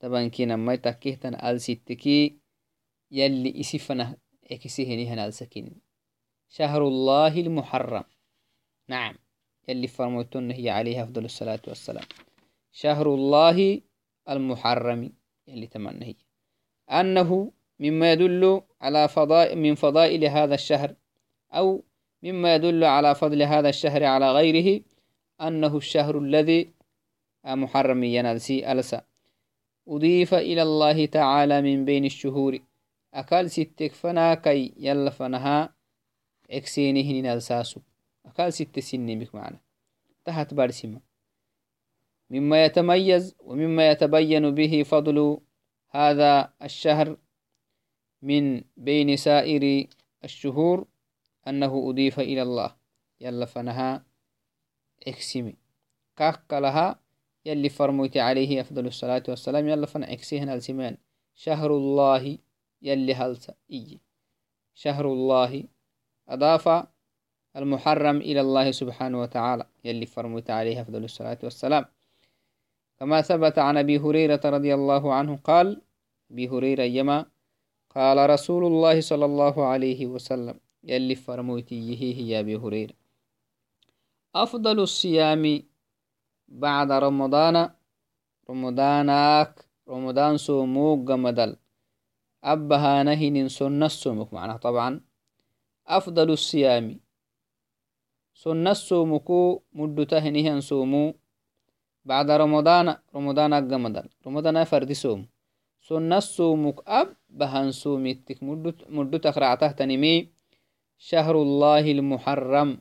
تبان 0.00 0.30
كينا 0.30 0.56
ما 0.56 0.72
يتكهتن 0.74 1.34
الستكي 1.34 2.38
يلي 3.10 3.60
إسفنا 3.60 4.16
إكسيه 4.50 5.04
نهن 5.04 5.18
السكين 5.18 5.91
شهر 6.52 6.88
الله 6.88 7.40
المحرم. 7.40 8.04
نعم 8.88 9.14
يلي 9.68 9.86
فرموتن 9.86 10.50
هي 10.50 10.70
عليه 10.70 11.02
أفضل 11.02 11.24
الصلاة 11.24 11.60
والسلام. 11.68 12.04
شهر 12.72 13.14
الله 13.14 13.80
المحرم 14.28 15.12
يلي 15.48 15.66
تمنى 15.66 16.04
هي. 16.04 16.14
أنه 16.90 17.52
مما 17.80 18.12
يدل 18.12 18.62
على 18.80 19.08
فضاء 19.08 19.56
من 19.56 19.74
فضائل 19.74 20.24
هذا 20.24 20.54
الشهر 20.54 20.94
أو 21.52 21.84
مما 22.22 22.54
يدل 22.54 22.84
على 22.84 23.14
فضل 23.14 23.42
هذا 23.42 23.68
الشهر 23.68 24.04
على 24.04 24.32
غيره 24.32 24.82
أنه 25.40 25.76
الشهر 25.76 26.18
الذي 26.18 26.72
محرم 27.44 28.04
ينالسي 28.04 28.72
ألسا. 28.72 29.02
أضيف 29.88 30.34
إلى 30.34 30.62
الله 30.62 31.06
تعالى 31.06 31.62
من 31.62 31.84
بين 31.84 32.04
الشهور. 32.04 32.58
أكال 33.14 33.50
ستك 33.50 33.92
فنا 33.92 34.34
كي 34.34 34.74
يلا 34.76 35.10
نالساسو 37.22 37.80
أكال 38.26 38.52
ست 38.52 38.78
سنين 38.78 39.18
بك 39.18 39.34
معنا 39.34 39.60
تحت 40.24 40.54
بارسمة 40.54 41.00
مما 42.30 42.64
يتميز 42.64 43.34
ومما 43.40 43.90
يتبين 43.90 44.54
به 44.54 44.82
فضل 44.82 45.38
هذا 45.90 46.52
الشهر 46.62 47.16
من 48.22 48.62
بين 48.76 49.16
سائر 49.16 49.86
الشهور 50.24 50.86
أنه 51.48 51.90
أضيف 51.90 52.20
إلى 52.20 52.42
الله 52.42 52.76
يلا 53.20 53.46
فنها 53.46 54.04
اكسمي 55.06 55.56
كاك 56.16 56.52
يلي 57.46 57.68
فرميت 57.68 58.16
عليه 58.16 58.60
أفضل 58.60 58.86
الصلاة 58.86 59.22
والسلام 59.28 59.68
يلا 59.68 59.86
فن 59.86 60.02
اكسيهن 60.04 60.48
السمان 60.48 60.96
شهر 61.34 61.76
الله 61.76 62.38
يلي 62.82 63.14
هلسا 63.14 63.54
إي 63.72 64.00
شهر 64.74 65.12
الله 65.12 65.64
أضاف 66.28 66.86
المحرم 67.56 68.16
إلى 68.16 68.40
الله 68.40 68.70
سبحانه 68.70 69.20
وتعالى 69.20 69.66
يلي 69.84 70.06
فرميت 70.06 70.50
عليه 70.50 70.82
أفضل 70.82 71.04
الصلاة 71.04 71.38
والسلام. 71.42 71.84
كما 73.00 73.20
ثبت 73.20 73.58
عن 73.58 73.76
أبي 73.76 73.98
هريرة 73.98 74.40
رضي 74.44 74.74
الله 74.74 75.14
عنه 75.14 75.36
قال 75.44 75.82
أبي 76.30 76.48
هريرة 76.48 76.82
يما 76.82 77.26
قال 77.90 78.30
رسول 78.30 78.64
الله 78.64 79.00
صلى 79.00 79.24
الله 79.24 79.66
عليه 79.66 80.06
وسلم 80.06 80.60
يلي 80.84 81.14
فرموتيه 81.14 82.16
يا 82.32 82.40
أبي 82.40 82.56
هريرة. 82.56 82.94
أفضل 84.34 84.80
الصيام 84.80 85.62
بعد 86.48 86.92
رمضان 86.92 87.70
رمضانك 88.50 89.64
رمضان 89.88 90.36
سوموك 90.36 90.98
جمدل 91.08 91.56
أبها 92.44 93.02
نهن 93.02 93.48
سنة 93.48 93.88
سومك 93.88 94.32
معناها 94.32 94.56
طبعا 94.56 95.00
أفضل 95.86 96.30
الصيام. 96.30 97.00
سنة 98.34 98.72
سومكو 98.72 99.62
مدته 99.72 100.28
نهن 100.28 100.60
سومو 100.60 101.14
بعد 102.04 102.30
رمضان 102.30 102.96
رمضان 103.14 103.68
جمدل 103.68 104.08
رمضان 104.26 104.64
فرد 104.64 104.92
سوم 104.92 105.28
سنة 105.80 106.20
سومك 106.20 106.88
أبها 106.88 107.70
سومتك 107.70 108.42
مدتك 108.88 109.38
رعته 109.38 109.70
تنمي 109.72 110.28
شهر 110.98 111.42
الله 111.42 111.90
المحرم. 111.90 112.80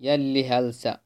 يلي 0.00 0.48
هلسا. 0.48 1.00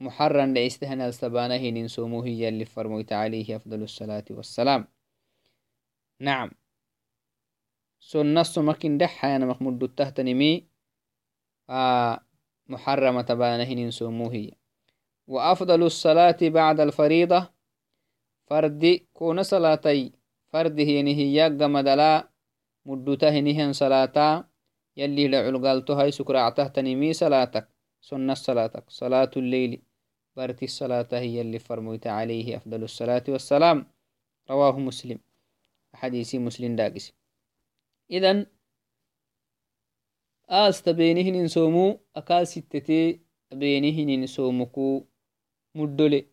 محرم 0.00 0.54
لإستهنا 0.54 1.08
السبانه 1.08 1.70
ننسومه 1.70 2.28
يلي 2.28 2.64
فرموت 2.64 3.12
عليه 3.12 3.56
أفضل 3.56 3.82
الصلاة 3.82 4.24
والسلام. 4.30 4.88
نعم. 6.20 6.50
التهت 9.82 10.20
نمي 10.20 10.66
آه 11.70 12.20
محرمة 12.68 13.22
بانه 13.22 13.72
ننسومه 13.74 14.50
وأفضل 15.26 15.82
الصلاة 15.82 16.36
بعد 16.42 16.80
الفريضة 16.80 17.50
فرد 18.46 19.00
كون 19.14 19.42
صلاتي 19.42 20.12
فرد 20.52 20.80
هي 20.80 21.02
نهي 21.02 21.48
مدلا 21.68 22.30
مدته 22.86 23.40
نهن 23.40 23.72
صلاتا 23.72 24.44
يلي 24.96 25.28
لعلقالتو 25.28 25.92
هاي 25.92 26.10
سكرعته 26.10 26.66
تنمي 26.66 27.12
صلاتك. 27.12 27.68
سنة 28.00 28.34
صلاتك. 28.34 28.90
صلاة 28.90 29.30
الليل 29.36 29.82
برتي 30.36 30.64
الصلاة 30.64 31.08
هي 31.12 31.40
اللي 31.40 31.58
فرميت 31.58 32.06
عليه 32.06 32.56
أفضل 32.56 32.82
الصلاة 32.82 33.24
والسلام. 33.28 33.86
رواه 34.50 34.78
مسلم. 34.78 35.18
حديثي 35.94 36.38
مسلم 36.38 36.76
داقس. 36.76 37.19
آس 40.48 40.82
تبينهن 40.82 41.48
سومو 41.48 42.00
أكال 42.16 42.46
ستتي 42.46 43.20
بينهن 43.52 44.26
سومكو 44.26 45.06
مدولي 45.74 46.26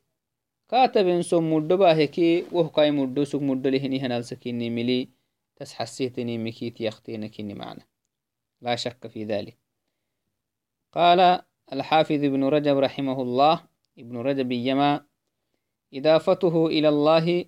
كاتبين 0.70 1.22
سوم 1.22 1.54
مدو 1.54 1.78
باهكي 1.78 2.46
وهكاي 2.52 2.92
مدو 2.92 3.24
سوك 3.24 3.42
مدولي 3.42 3.80
هني 3.80 4.00
هنالسكيني 4.00 4.70
ملي 4.70 5.10
تسحسيتني 5.56 6.38
مكيت 6.38 6.82
يختينكيني 6.82 7.54
معنا. 7.54 7.86
لا 8.62 8.76
شك 8.76 9.08
في 9.08 9.24
ذلك. 9.24 9.58
قال 10.92 11.42
الحافظ 11.74 12.24
ابن 12.24 12.44
رجب 12.44 12.78
رحمه 12.78 13.22
الله 13.22 13.64
ابن 14.00 14.18
رجب 14.18 14.52
يما 14.52 15.06
إضافته 15.94 16.68
إلى 16.68 16.90
الله 16.90 17.46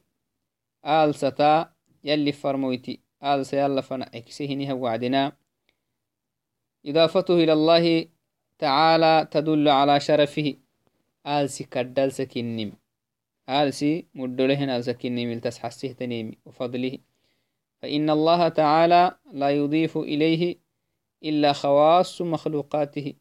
آل 0.85 1.15
ستا 1.15 1.73
يلي 2.03 2.31
فرمويتي. 2.31 3.08
آل 3.23 3.45
سيالا 3.45 3.81
فنا 3.81 4.05
اكسهنها 4.15 4.73
وعدنا. 4.73 5.37
إضافته 6.85 7.43
إلى 7.43 7.53
الله 7.53 8.07
تعالى 8.59 9.27
تدل 9.31 9.67
على 9.69 9.99
شرفه. 9.99 10.55
آل 11.27 11.49
سي 11.49 11.63
كدل 11.63 12.11
سكنم 12.11 12.73
آل 13.49 13.73
سي 13.73 14.07
مدلهن 14.15 14.69
آل 14.69 14.83
سكنم 14.83 15.31
التسحسه 15.31 15.91
تنيمي 15.91 16.37
وفضله. 16.45 16.97
فإن 17.81 18.09
الله 18.09 18.47
تعالى 18.49 19.15
لا 19.31 19.49
يضيف 19.49 19.97
إليه 19.97 20.55
إلا 21.23 21.53
خواص 21.53 22.21
مخلوقاته. 22.21 23.13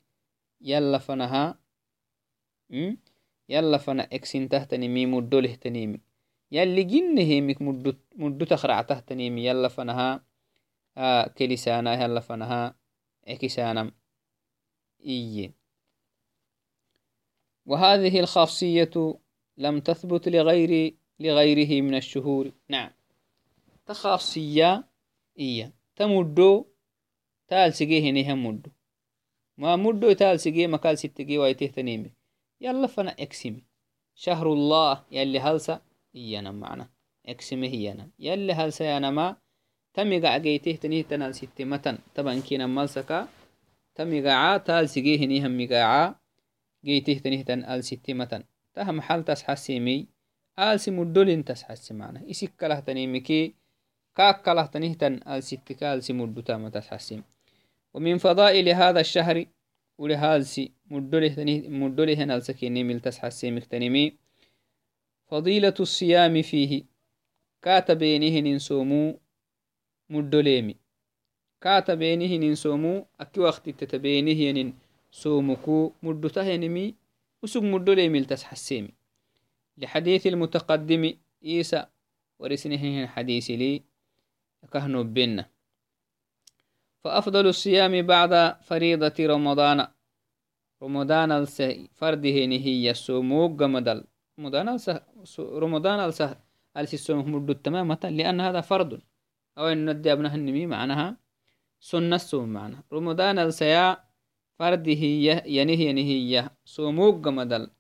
يلا 0.61 0.99
فنها 0.99 1.59
يلا 3.49 3.79
فنا 3.79 4.03
إكسين 4.13 4.49
تهتنمي 4.49 5.07
مدله 5.07 5.55
تنيمي. 5.55 6.01
يلا 9.39 9.69
فنها. 9.69 10.25
آه 10.97 11.29
كلسانا 11.29 12.05
يلا 12.05 12.21
فنها. 12.21 12.75
اكسانم 13.29 13.93
إيه 15.01 15.53
وهذه 17.67 18.21
الخاصية 18.21 19.19
لم 19.57 19.81
تثبت 19.81 20.29
لغير 20.29 20.97
لغيره 21.21 21.83
من 21.83 21.95
الشهور. 21.95 22.53
نعم. 22.69 22.91
تخاصية. 23.87 24.89
إيه 25.39 25.73
تمدو 25.97 26.67
تال 27.49 27.75
سجيه 27.75 28.11
نهم 28.11 28.47
مدو 28.47 28.71
ما 29.57 29.77
مدو 29.77 30.13
تال 30.13 30.41
سجيه 30.41 30.67
مكال 30.67 30.99
ستجيه 30.99 31.39
وايته 31.39 31.67
تنيمي. 31.67 32.11
يلا 32.61 32.87
فنا 32.87 33.11
اكسمي 33.11 33.65
شهر 34.15 34.53
الله. 34.53 35.05
يلي 35.11 35.41
هلسا. 35.41 35.88
إيانا 36.19 36.51
معنا 36.63 36.87
اكسمي 37.27 37.69
هيانا 37.75 38.09
يلي 38.19 38.53
هلسا 38.53 38.85
يانا 38.85 39.11
ما 39.11 39.37
تمي 39.95 40.21
قاعدته 40.25 40.73
تنيه 40.83 41.03
تنال 41.11 41.35
ستة 41.35 41.65
متن 41.65 41.99
طبعا 42.15 42.35
كينا 42.47 42.67
مالسكا 42.67 43.29
تمي 43.95 44.19
قاعا 44.27 44.57
تال 44.67 44.89
سجيه 44.89 45.21
نهم 45.27 45.53
مقاعا 45.61 46.15
جيته 46.85 47.19
تنيه 47.25 47.43
تن 47.43 47.65
آل 47.65 47.85
ستة 47.85 48.15
متن 48.15 48.43
تهم 48.75 49.01
حال 49.01 49.25
تسحسيمي 49.25 50.07
آل 50.59 50.81
سمدولين 50.81 51.45
تسحسي 51.45 51.95
معنا 51.95 52.31
إسك 52.31 52.53
كله 52.61 52.81
تنيمكي 52.81 53.55
كاك 54.17 54.43
كله 54.43 54.67
تنيه 54.67 54.95
تن 54.95 55.21
آل 55.29 55.43
ستة 55.43 55.75
كال 55.75 56.03
سمدو 56.03 56.41
تام 56.41 56.69
تسحسيم 56.69 57.23
ومن 57.95 58.19
فضائل 58.19 58.69
هذا 58.69 59.01
الشهر 59.01 59.45
ولهالسي 59.99 60.73
مدله 60.91 62.15
هنالسكيني 62.23 62.85
ملتس 62.85 63.19
حسي 63.19 63.51
مكتنمي 63.51 64.28
فضيلة 65.29 65.75
الصيام 65.81 66.43
فيه. 66.43 66.85
كاتبينه 67.63 68.41
ننسومو 68.41 69.19
مدليمي. 70.11 70.77
كاتبينه 71.61 72.47
ننسومو 72.47 73.07
أكي 73.21 73.41
وقت 73.41 73.69
تتبينه 73.69 74.31
ينن 74.31 74.73
سومكو 75.11 75.93
مدتهنمي 76.03 76.95
وسوق 77.43 77.63
مدليمي 77.63 78.19
ملتس 78.19 78.43
حسيمي. 78.45 78.93
لحديث 79.79 80.27
المتقدم 80.27 81.15
إيسى 81.45 81.87
ورسنه 82.39 83.07
حديث 83.07 83.51
لي 83.51 83.83
كهنو 84.73 85.05
بينا 85.05 85.47
فأفضل 87.05 87.47
الصيام 87.47 88.03
بعد 88.03 88.57
فريضة 88.63 89.15
رمضان. 89.21 89.87
رمضان 90.83 91.33
السه 91.33 91.89
فرده 91.95 92.47
نهي 92.47 92.91
السوموك 92.91 93.51
جمدل 93.61 94.05
رمضان 94.39 94.69
السه 94.69 95.03
رمضان 95.39 95.99
السه 96.09 96.37
السوم 96.79 97.33
مدو 97.35 97.53
تماما؟ 97.53 97.99
لأن 98.05 98.41
هذا 98.41 98.61
فرض. 98.61 99.01
أو 99.59 99.67
أن 99.67 99.91
ندي 99.91 100.13
أبنها 100.13 100.35
النمي 100.35 100.67
معناها 100.67 101.17
سنة 101.81 102.17
السوم 102.17 102.49
معنا 102.49 102.83
رمضان 102.93 103.39
السيا 103.39 103.99
فرده 104.59 105.03
ينهي 105.57 105.93
نهي 105.93 106.51
سوموك 106.65 107.15
جمدل 107.25 107.71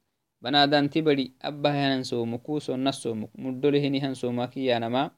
بنادان 0.42 0.90
تبدي 0.90 1.32
أبا 1.42 1.70
هنن 1.70 2.02
سومكو 2.02 2.58
سنة 2.58 2.90
سومك 2.90 3.30
مدو 3.38 3.68
له 3.70 3.88
نهن 3.88 4.14
سومك 4.14 4.56
يا 4.56 4.78
نما. 4.78 5.10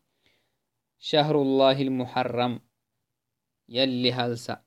شهر 0.99 1.43
الله 1.43 1.83
المحرم. 1.83 2.61
يلي 3.69 4.13
هلسا. 4.13 4.61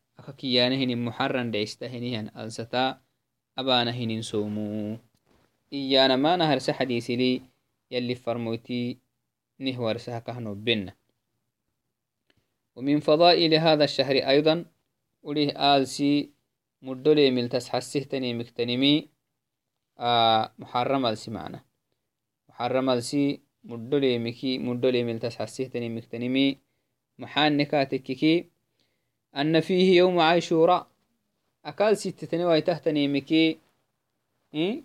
محرن 1.05 1.51
ديستا 1.51 1.87
هنين 1.87 2.29
ألستا 2.37 3.01
أبانا 3.57 3.91
هنين 3.91 4.21
ما 5.73 6.35
نهرس 6.35 6.69
حديث 6.71 7.11
لي 7.11 7.41
يلي 7.91 8.15
فرموتي 8.15 8.97
نهور 9.59 9.97
سهكهنو 9.97 10.53
بنا 10.53 10.93
ومن 12.75 12.99
فضائل 12.99 13.53
هذا 13.53 13.83
الشهر 13.83 14.15
أيضا 14.15 14.65
وليه 15.23 15.75
آلسي 15.75 16.29
مدولي 16.81 17.31
ملتس 17.31 17.69
حسهتني 17.69 18.33
مكتنمي 18.33 19.09
آه 19.99 20.53
محرم 20.59 21.05
ألسي 21.05 21.31
معنا 21.31 21.63
محرم 22.49 22.89
ألسي 22.89 23.41
مدولي 23.63 24.19
مكي 24.19 24.57
مدولي 24.57 25.03
ملتس 25.03 25.35
حسهتني 25.35 25.89
مكتنمي 25.89 26.57
محان 27.19 27.57
نكاتككي 27.57 28.49
أن 29.35 29.59
فيه 29.59 29.97
يوم 29.97 30.19
عاشوراء 30.19 30.87
أكال 31.65 31.97
ستتني 31.97 32.45
ويتهتني 32.45 33.07
مكي؟ 33.07 33.59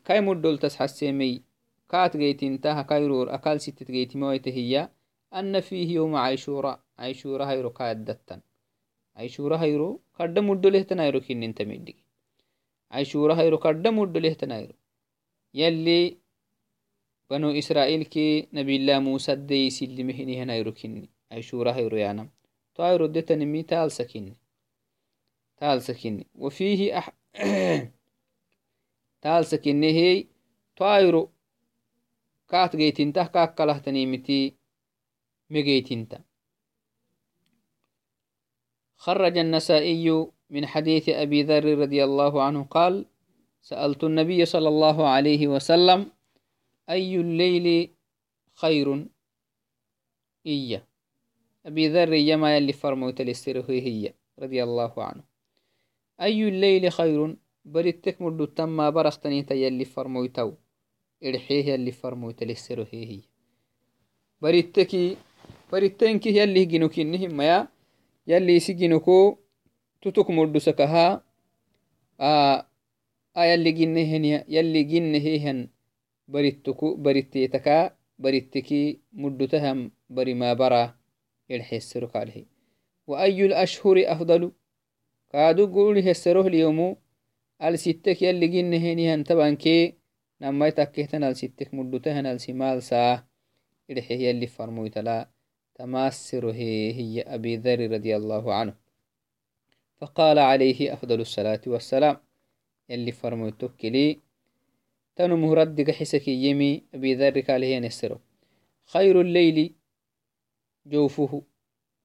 كاي 0.05 0.21
مدول 0.21 0.59
تسحسيمي 0.59 1.43
كات 1.91 2.17
جيتين 2.17 2.61
تها 2.61 2.83
كايرور 2.83 3.35
أكال 3.35 3.61
ستت 3.61 3.91
جيتي 3.91 4.19
مويته 4.19 4.89
أن 5.35 5.61
فيه 5.61 5.95
يوم 5.95 6.17
عاشوراء 6.17 6.81
عاشوراء 6.99 7.49
هيرو 7.49 7.71
كادتن 7.71 8.41
عاشوراء 9.17 9.59
هيرو 9.59 10.01
كرد 10.19 10.39
مدول 10.39 10.77
هتنايرو 10.77 11.21
كين 11.21 11.43
انت 11.43 11.63
مدي 11.63 11.97
عاشوراء 12.91 13.37
هيرو 13.37 13.59
كرد 13.59 13.89
مدول 13.89 14.27
هتنايرو 14.27 14.75
يلي 15.55 16.19
بنو 17.31 17.51
إسرائيل 17.59 18.03
كي 18.05 18.49
نبي 18.53 18.77
الله 18.77 18.99
موسى 18.99 19.35
دي 19.35 19.71
سلمهني 19.71 20.43
هنايرو 20.43 20.73
كيني 20.73 21.11
عاشوراء 21.33 21.75
هيرو 21.75 21.97
يانم. 21.97 22.31
طائر 22.75 23.05
الدتنمي 23.05 23.63
تال 23.63 23.93
سكني 23.93 24.37
تال 25.57 25.83
سكني 25.83 26.27
وفيه 26.35 26.99
أح... 26.99 27.11
جيتنته 32.77 33.27
كاك 33.27 33.55
كله 33.55 33.79
تنيمتي 33.79 34.57
مجيتنته 35.51 36.19
خرج 38.97 39.39
النسائي 39.39 40.27
من 40.51 40.67
حديث 40.67 41.09
أبي 41.09 41.43
ذر 41.43 41.79
رضي 41.79 42.05
الله 42.05 42.43
عنه 42.43 42.65
قال 42.65 43.07
سألت 43.63 44.05
النبي 44.05 44.45
صلى 44.45 44.69
الله 44.69 45.09
عليه 45.09 45.49
وسلم 45.49 46.13
أي 46.91 47.17
الليل 47.17 47.95
خير؟ 48.55 49.07
إيه 50.47 50.87
أبي 51.67 51.89
ذر 51.89 52.13
يما 52.13 52.57
يلي 52.57 52.73
فرموت 52.73 53.21
للسره 53.21 53.71
هي 53.71 54.15
رضي 54.39 54.63
الله 54.63 55.03
عنه. 55.03 55.25
أي 56.21 56.49
الليل 56.49 56.93
خير؟ 56.93 57.37
بريتك 57.75 58.23
مردو 58.23 58.45
تما 58.45 58.91
برختني 58.91 59.47
يلي 59.51 59.85
فرموتو 59.85 60.53
إرحيه 61.25 61.65
يلي 61.73 61.93
فرموت 61.93 62.43
للسره 62.43 62.87
هي 62.93 63.21
بريتكي 64.43 65.17
بريتنكي 65.73 66.31
يلي 66.39 66.65
جنوكي 66.65 67.05
نهم 67.05 67.41
يا 67.41 67.69
يلي 68.27 68.61
سجنكو 68.61 69.39
تتك 70.03 70.31
مردو 70.31 70.59
سكها 70.59 71.25
آه 72.21 72.67
آه 73.37 73.45
يلي 73.45 73.73
جنهن 73.73 74.25
يلي 74.49 74.83
جنهن 74.83 75.69
بريتكو 76.29 76.95
بريتيتكا 76.95 77.97
بريتكي 78.19 79.01
مردو 79.13 79.47
تهم 79.47 79.91
بري 80.11 80.35
ما 80.35 80.53
برا 80.55 80.95
يلحسرك 81.51 82.17
عليه 82.17 82.45
وأي 83.07 83.47
الأشهر 83.47 83.97
أفضل 84.07 84.53
كادو 87.61 87.77
قولي 87.77 87.77
هسروه 87.77 88.01
اليومو 88.01 88.09
الستك 88.09 88.23
يلي 88.23 88.47
جنهني 88.47 89.15
هن 89.15 89.23
طبعا 89.23 89.51
كي 89.51 89.95
نما 90.41 90.67
يتكهتن 90.67 91.25
الستك 91.25 91.75
مدتهن 91.75 92.27
السمال 92.27 92.83
ساه 92.83 93.27
إلحي 93.91 94.31
يلي 94.31 94.47
فرمويت 94.47 94.99
لا 94.99 95.29
تماسر 95.75 96.51
هي, 96.51 96.93
هي 96.93 97.23
أبي 97.23 97.57
ذر 97.57 97.91
رضي 97.91 98.17
الله 98.17 98.55
عنه 98.55 98.75
فقال 99.97 100.39
عليه 100.39 100.93
أفضل 100.93 101.21
الصلاة 101.21 101.61
والسلام 101.67 102.17
يلي 102.89 103.13
فرمويتك 103.13 103.85
لي 103.85 104.19
تنو 105.17 105.37
مهرد 105.37 105.91
حسك 105.91 106.29
يمي 106.29 106.85
أبي 106.95 107.15
ذر 107.15 107.41
قال 107.41 107.63
هي 107.63 107.81
نسره 107.81 108.21
خير 108.87 109.21
الليل 109.21 109.75
جوفه 110.87 111.43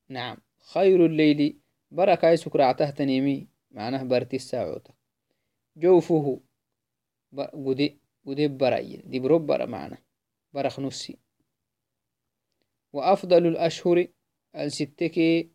نعم 0.10 0.38
خير 0.60 1.06
الليل 1.06 1.58
بركة 1.92 2.36
سكرع 2.36 2.72
تهتنيمي 2.72 3.48
معناه 3.72 4.04
برتي 4.04 4.36
الساعوت 4.36 4.88
جوفه 5.76 6.40
قدي 7.38 7.98
ودب 8.26 8.58
برأي. 8.58 8.98
دبرب 8.98 9.46
برا 9.46 9.66
معنا. 9.66 9.98
برخ 10.54 10.80
نسي 10.80 11.18
وأفضل 12.94 13.48
الأشهر 13.48 14.08
الستكي 14.56 15.50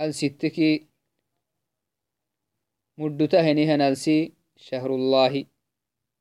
الستكي 0.00 0.86
مدتا 2.98 3.40
هني 3.40 3.74
هنالسي 3.74 4.32
شهر 4.56 4.94
الله 4.94 5.46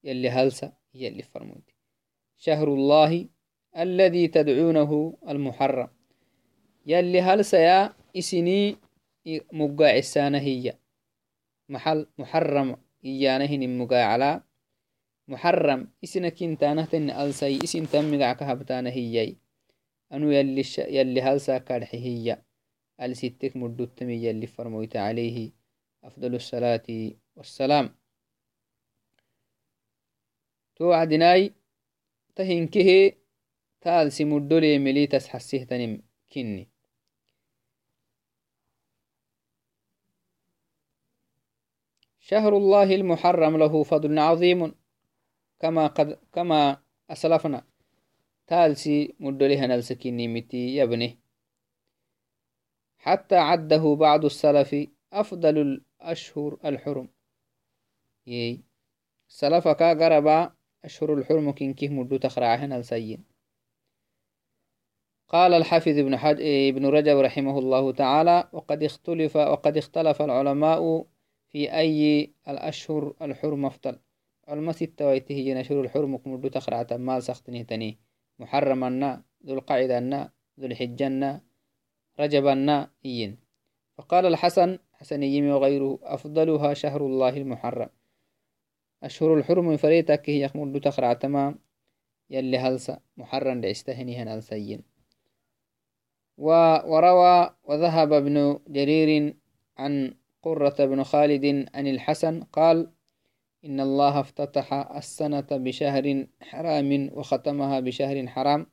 يلي 0.04 0.30
هلسا 0.30 0.74
يلي 0.94 1.24
فرمودي. 1.24 1.76
شهر 2.38 2.68
الله 2.74 3.30
الذي 3.78 4.28
تدعونه 4.28 5.18
المحرم. 5.28 5.90
يلي 6.86 7.22
هلسا 7.22 7.60
يا 7.60 7.94
إسني 8.18 8.78
مقاع 9.54 9.98
السانة 9.98 10.38
هي. 10.38 10.81
محل 11.72 12.08
محرم 12.18 12.78
إيانهن 13.06 13.78
مقاع 13.78 14.06
على 14.06 14.44
محرم 15.28 15.92
إسنا 16.04 16.30
كنتانه 16.30 16.86
تن 16.86 17.10
ألسي 17.10 17.60
إسن 17.64 17.88
تمقع 17.90 18.34
كهبتانه 18.34 18.90
هي 18.90 19.36
أنو 20.14 20.32
يلي, 20.32 20.64
ش... 20.64 20.78
يلي 20.78 21.22
هلسا 21.22 21.58
كارحي 21.58 21.98
هي 21.98 22.42
ألستك 23.02 23.56
مدوتمي 23.56 24.24
يلي 24.26 24.48
فرمويت 24.48 24.96
عليه. 24.96 25.52
أفضل 26.04 26.36
الصلاة 26.36 26.84
والسلام. 27.36 27.96
توعدناي 30.76 31.54
تهنكه 32.36 33.12
تالسي 33.82 34.24
مدولي 34.26 34.80
ملي 34.80 35.08
تسحسيه 35.08 35.64
تنم 35.64 36.02
كني 36.34 36.72
شهر 42.32 42.58
الله 42.58 42.96
المحرم 42.96 43.58
له 43.58 43.84
فضل 43.84 44.20
عظيم. 44.20 44.76
كما 45.60 45.88
قد 45.88 46.20
كما 46.34 46.82
أسلفنا. 47.10 47.64
تالسي 48.48 49.16
مدولي 49.20 49.62
نلسكيني 49.62 50.28
متي 50.28 50.76
يبني 50.76 51.20
حتى 52.98 53.36
عده 53.36 53.96
بعض 53.96 54.26
السلف 54.26 54.76
أفضل 55.14 55.58
الأشهر 55.58 56.58
الحرم. 56.66 57.10
يي. 58.28 58.64
سلفك 59.28 59.84
قربا 59.84 60.54
أشهر 60.86 61.14
الحرم 61.14 61.52
كنكه 61.52 61.90
مدو 61.90 62.18
تخرعهن 62.18 62.74
السين 62.74 63.24
قال 65.28 65.54
الحافظ 65.54 65.98
ابن, 65.98 66.18
حج... 66.18 66.42
ابن 66.42 66.86
رجب 66.86 67.18
رحمه 67.18 67.60
الله 67.60 67.92
تعالى 67.92 68.50
وقد 68.54 68.84
اختلف 68.84 69.36
وقد 69.36 69.78
اختلف 69.78 70.22
العلماء 70.22 71.06
في 71.52 71.74
أي 71.78 72.34
الأشهر 72.48 73.14
الحرم 73.22 73.66
أفضل. 73.66 74.00
علماء 74.48 74.76
ستة 74.76 75.08
ويته 75.08 75.34
هي 75.34 75.54
نشر 75.54 75.82
الحرم 75.82 76.20
مدو 76.26 76.48
تخرع 76.48 76.88
مال 76.92 77.24
سختنه 77.24 77.62
تني. 77.62 78.00
محرم 78.40 78.84
ذو 79.46 79.54
القعدة 79.54 80.00
ذو 80.60 80.66
الحجة 80.68 81.42
رجب 82.20 82.48
إين 83.06 83.38
فقال 83.98 84.26
الحسن 84.26 84.80
حسن 84.94 85.24
يمي 85.24 85.52
وغيره 85.52 86.00
أفضلها 86.04 86.74
شهر 86.74 87.06
الله 87.06 87.30
المحرم. 87.38 87.90
أشهر 89.04 89.34
الحرم 89.38 89.78
فريتك 89.78 90.30
هي 90.30 90.42
يخمد 90.42 90.82
تخرع 90.82 91.14
تمام 91.14 91.60
يلي 92.30 92.58
هلسا. 92.58 93.00
محرم 93.18 93.62
لعستهني 93.62 94.18
هنالسين 94.18 94.84
وروى 96.38 97.56
وذهب 97.64 98.14
ابن 98.14 98.60
جرير 98.68 99.36
عن 99.78 100.16
قرة 100.44 100.86
بن 100.86 101.04
خالد 101.04 101.70
عن 101.76 101.88
الحسن 101.88 102.44
قال 102.44 102.92
إن 103.66 103.80
الله 103.80 104.20
افتتح 104.20 104.74
السنة 104.74 105.48
بشهر 105.52 106.28
حرام 106.42 107.10
وختمها 107.14 107.80
بشهر 107.80 108.28
حرام. 108.28 108.66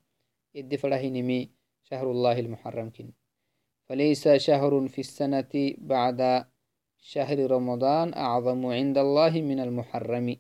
يدفره 0.55 1.07
نمي 1.07 1.51
شهر 1.83 2.11
الله 2.11 2.39
المحرم 2.39 2.91
كن. 2.91 3.11
فليس 3.89 4.29
شهر 4.29 4.89
في 4.89 4.99
السنة 4.99 5.75
بعد 5.79 6.45
شهر 6.99 7.51
رمضان 7.51 8.15
أعظم 8.15 8.67
عند 8.67 8.99
الله 8.99 9.43
من 9.43 9.61
المحرم. 9.61 10.37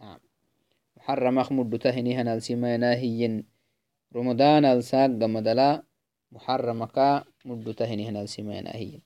نعم. 0.00 0.20
محرم 0.96 1.38
أخمد 1.38 1.78
تهني 1.78 2.16
هنا 2.16 2.34
السمانا 2.34 2.94
رمضان 4.16 4.64
الساق 4.64 5.08
مدلا 5.08 5.82
محرمك 6.32 7.24
مد 7.44 7.74
تهني 7.74 8.08
هنا 8.08 8.22
السمانا 8.22 8.70
هي 8.76 9.00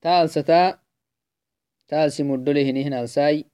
تالستا 0.00 0.78
تالس 1.88 2.20
مد 2.20 2.48
لهني 2.48 2.84
هنا 2.84 3.02
الساي. 3.02 3.44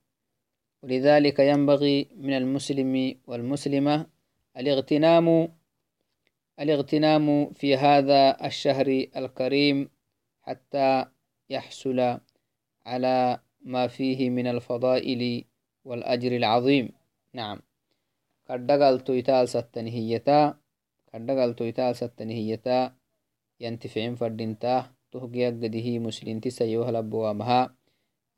ولذلك 0.83 1.39
ينبغي 1.39 2.09
من 2.17 2.33
المسلم 2.33 3.21
والمسلمة 3.27 4.07
الاغتنام 4.57 5.49
الاغتنام 6.61 7.53
في 7.53 7.77
هذا 7.77 8.47
الشهر 8.47 8.87
الكريم 9.17 9.91
حتى 10.43 11.05
يحصل 11.51 12.19
على 12.87 13.41
ما 13.61 13.87
فيه 13.87 14.31
من 14.31 14.47
الفضائل 14.47 15.45
والأجر 15.85 16.37
العظيم. 16.37 16.89
نعم. 17.35 17.59
كدقل 18.49 19.01
تويتال 19.01 19.49
ستنهيتا 19.49 20.59
كدقل 21.13 21.55
تويتال 21.55 21.97
ستنهيتا 21.97 22.97
ينتفعين 23.61 24.15
فردنتا 24.15 24.96
تهجي 25.17 25.47
قده 25.47 25.99
مسلم 25.99 26.41
تسيوه 26.41 26.91
لبوامها 26.91 27.75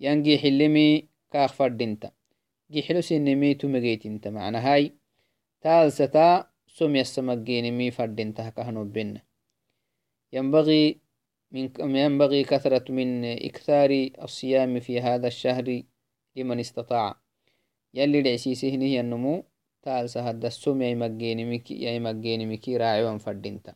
ينجي 0.00 0.38
حلمي 0.38 1.08
كاخ 1.32 1.52
فردنتا 1.52 2.10
جي 2.70 2.82
حلو 2.82 3.00
سنمي 3.00 3.54
تمجيتنت 3.54 4.28
معنى 4.28 4.58
هاي. 4.58 4.94
تالستا 5.60 6.50
سم 6.66 6.96
يسمجينمي 6.96 7.90
فردنتها 7.90 8.50
كهنوبن 8.50 9.18
ينبغي 10.32 11.00
من 11.52 11.96
ينبغي 11.96 12.44
كثرة 12.44 12.92
من 12.92 13.24
إكثار 13.24 14.10
الصيام 14.22 14.80
في 14.80 15.00
هذا 15.00 15.26
الشهر 15.26 15.82
لمن 16.36 16.58
استطاع. 16.60 17.20
يلي 17.94 18.20
العسيسه 18.20 18.68
هي 18.68 19.00
النمو 19.00 19.44
تال 19.82 20.10
سهد 20.10 20.44
السم 20.44 20.82
يا 20.82 20.94
مكي 20.94 22.46
مكي 22.46 22.76
راعي 22.76 23.18
فردينتا. 23.18 23.74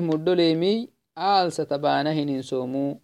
مدليمي 0.00 0.88
آل 1.18 1.52
ستبانا 1.52 2.12
هنين 2.12 2.42
سومو 2.42 3.00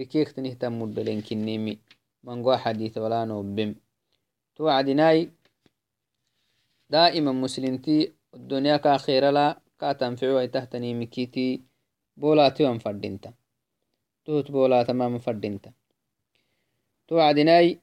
ركيكت 0.00 0.40
نهتم 0.40 0.82
مدلين 0.82 1.20
كنمي 1.22 1.78
منغو 2.24 2.56
حديث 2.56 2.98
ولا 2.98 3.24
نوبم 3.24 3.74
توعدناي 4.56 5.30
دائما 6.90 7.32
مسلمتي 7.32 8.12
الدنيا 8.34 8.76
كاخيرا 8.76 9.30
لا 9.30 9.60
كاتنفعو 9.80 10.38
أي 10.38 10.48
تهتني 10.48 10.94
مكيتي 10.94 11.62
بولاتي 12.16 12.64
وان 12.64 12.78
فردينتا 12.78 13.32
توت 14.24 14.50
بولا 14.50 14.82
تمام 14.82 15.18
فردينتا 15.18 15.72
توعدناي 17.08 17.78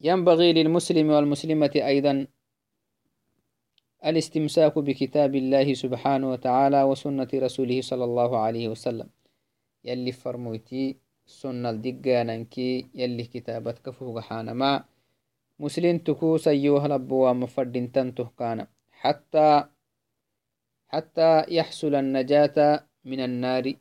ينبغي 0.00 0.52
للمسلم 0.52 1.10
والمسلمة 1.10 1.74
أيضا 1.76 2.26
الاستمساك 4.02 4.78
بكتاب 4.78 5.34
الله 5.34 5.74
سبحانه 5.74 6.30
وتعالى 6.30 6.82
وسنة 6.82 7.28
رسوله 7.34 7.80
صلى 7.80 8.04
الله 8.04 8.30
عليه 8.38 8.68
وسلم. 8.68 9.08
يلي 9.84 10.12
فرمويتي 10.12 10.96
سنة 11.26 11.70
الدقاننكي 11.70 12.86
يلي 12.94 13.24
كتابتك 13.24 13.90
فوق 13.90 14.18
حانما. 14.20 14.84
مسلم 15.58 15.98
تكو 15.98 16.36
سيوه 16.36 16.82
لبوا 16.88 17.32
مفردين 17.32 17.92
تنته 17.92 18.28
كان. 18.38 18.66
حتى 18.90 19.64
حتى 20.88 21.44
يحصل 21.48 21.94
النجاة 21.94 22.86
من 23.04 23.20
النار 23.20 23.74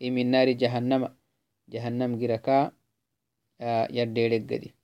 من 0.00 0.26
نار 0.30 0.48
جهنم. 0.52 1.02
جهنم 1.68 2.18
جركا 2.18 2.72
آه، 3.60 3.88
يديرك 3.90 4.74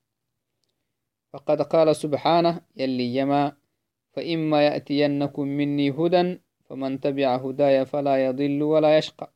فقد 1.32 1.62
قال 1.62 1.96
سبحانه 1.96 2.60
يلي 2.76 3.16
يما 3.16 3.63
فإما 4.14 4.66
يأتينكم 4.66 5.46
مني 5.48 5.90
هدى 5.90 6.38
فمن 6.64 7.00
تبع 7.00 7.36
هدايا 7.36 7.84
فلا 7.84 8.26
يضل 8.26 8.62
ولا 8.62 8.98
يشقى. 8.98 9.32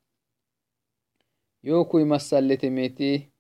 يوكو 1.65 1.99
يمسل 1.99 2.49
لتميتيه 2.49 3.31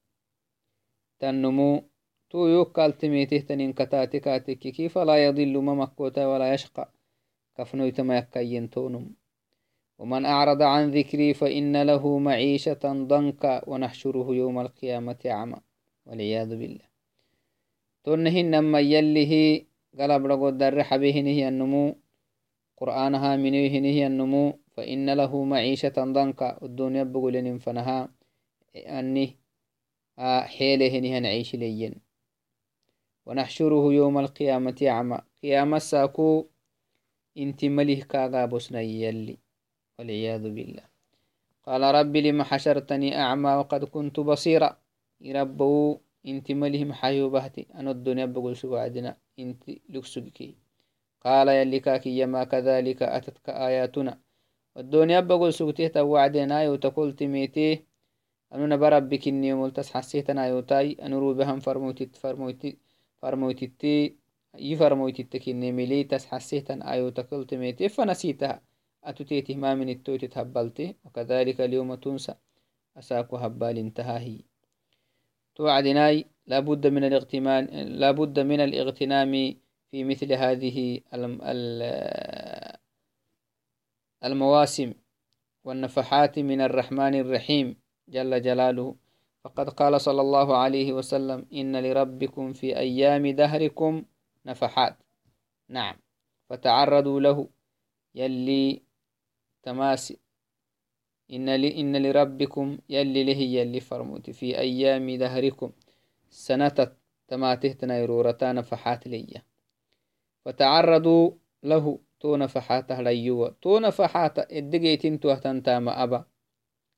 تنمو. 1.18 1.82
تو 2.30 2.46
يوكال 2.46 2.98
تميتيه 2.98 3.40
تنين 3.40 3.72
كتاتي 3.72 4.20
كاتيكي. 4.20 4.88
فلا 4.88 5.26
يضل 5.26 5.58
ممكوتا 5.58 6.26
ولا 6.26 6.54
يشقى؟ 6.54 6.92
كفنويتما 7.56 8.18
يكين 8.18 8.70
تونم. 8.70 9.14
ومن 9.98 10.24
أعرض 10.24 10.62
عن 10.62 10.90
ذكري 10.90 11.34
فإن 11.34 11.82
له 11.82 12.18
معيشة 12.18 12.84
ضنكا 12.84 13.68
ونحشره 13.68 14.34
يوم 14.34 14.60
القيامة 14.60 15.18
أعمى 15.26 15.60
والعياذ 16.06 16.48
بالله. 16.48 16.88
تنهن 18.04 18.50
نما 18.50 18.80
يله 18.80 19.62
قلب 19.98 20.26
رقود 20.26 20.58
در 20.58 20.82
حبيهن 20.82 21.26
هي 21.26 21.48
النمو 21.48 21.94
قرآنها 22.76 23.36
منيهن 23.36 23.84
هي 23.84 24.06
النمو 24.06 24.58
فإن 24.76 25.10
له 25.10 25.44
معيشة 25.44 25.96
ضنكا 25.98 26.58
الدنيا 26.62 27.02
بقول 27.02 27.60
فنها 27.60 28.08
أني 28.76 29.36
حيله 30.18 31.18
نعيش 31.18 31.54
لين 31.54 31.94
ونحشره 33.26 33.92
يوم 33.92 34.18
القيامة 34.18 34.78
أعمى 34.82 35.18
قيامة 35.42 35.78
ساكو 35.78 36.46
انت 37.38 37.64
مليه 37.64 38.02
كاغا 38.02 38.46
بسنا 38.46 38.80
يلي 38.80 39.38
والعياذ 39.98 40.42
بالله. 40.42 40.84
قال 41.66 41.82
رب 41.82 42.16
لم 42.16 42.42
حشرتني 42.42 43.16
أعمى 43.16 43.50
وقد 43.50 43.84
كنت 43.84 44.20
بصيرا. 44.20 44.78
يربو 45.20 45.98
انت 46.26 46.52
مليه 46.52 46.84
محايو 46.84 47.30
بهتي 47.30 47.66
أنا 47.74 47.90
الدنيا 47.90 48.26
بقول 48.26 48.56
سوعدنا 48.56 49.16
انت 49.38 49.64
لكسكي 49.88 50.56
قال 51.24 51.48
يلي 51.48 51.80
كاكي 51.80 52.26
ما 52.26 52.44
كذلك 52.44 53.02
أتتك 53.02 53.48
آياتنا. 53.50 54.20
والدنيا 54.76 55.20
بقول 55.20 55.52
سكتيه 55.54 55.88
توعدنا 55.88 56.62
يوتقول 56.62 57.16
تميتيه 57.16 57.86
أنو 58.54 58.66
نبربك 58.66 59.28
إني 59.28 59.54
ملتس 59.54 59.90
حسيتنا 59.90 60.46
يوتاي 60.46 60.92
أنو 61.02 61.18
روبهم 61.18 61.60
فرموتت 61.60 62.16
فرموتت 62.16 62.78
فرموتتي 63.22 64.16
يفرموتتك 64.54 65.48
إني 65.48 65.72
مليتس 65.72 66.26
حسيتن 66.26 66.82
آيوتكل 66.82 67.46
تميتي. 67.46 67.88
فنسيتها. 67.88 68.62
أتتيته 69.04 69.56
ما 69.56 69.74
من 69.74 69.88
التوت 69.88 70.24
تهبلتي 70.24 70.96
وكذلك 71.04 71.60
اليوم 71.60 71.94
تنسى. 71.94 72.34
أساك 72.98 73.34
هبال 73.34 73.78
انتهاهي. 73.78 74.40
توعدناي 75.54 76.26
لابد 76.48 76.86
من 76.86 77.04
الاغتمام 77.04 77.64
لابد 78.04 78.38
من 78.40 78.60
الاغتنام 78.60 79.32
في 79.90 80.04
مثل 80.04 80.32
هذه 80.32 81.00
المواسم 84.24 84.92
والنفحات 85.64 86.38
من 86.38 86.60
الرحمن 86.60 87.14
الرحيم 87.14 87.76
جل 88.08 88.42
جلاله. 88.42 88.96
فقد 89.44 89.68
قال 89.68 90.00
صلى 90.00 90.20
الله 90.20 90.56
عليه 90.56 90.92
وسلم 90.92 91.46
إن 91.52 91.76
لربكم 91.76 92.52
في 92.52 92.78
أيام 92.78 93.26
دهركم 93.26 94.04
نفحات. 94.46 94.96
نعم. 95.68 95.96
فتعرضوا 96.50 97.20
له. 97.20 97.48
يلي 98.14 98.82
تماسي 99.62 100.18
إن, 101.30 101.54
لي 101.54 101.80
إن 101.80 102.02
لربكم 102.06 102.78
يلي 102.88 103.24
له 103.24 103.38
يلي 103.38 103.80
فرموت 103.80 104.30
في 104.30 104.58
أيام 104.58 105.10
دهركم. 105.10 105.72
سنة 106.30 106.92
تماتهتنا 107.28 107.98
يرورتا 107.98 108.52
نفحات 108.52 109.06
لي 109.06 109.42
فتعرضوا 110.44 111.30
له 111.62 111.98
تو 112.20 112.36
نفحات 112.36 112.92
ليوا. 112.92 113.48
تو 113.62 113.78
نفحات 113.78 114.52
الدقيتين 114.52 115.20
توهتن 115.20 115.62
تام 115.62 115.88
أبا. 115.88 116.24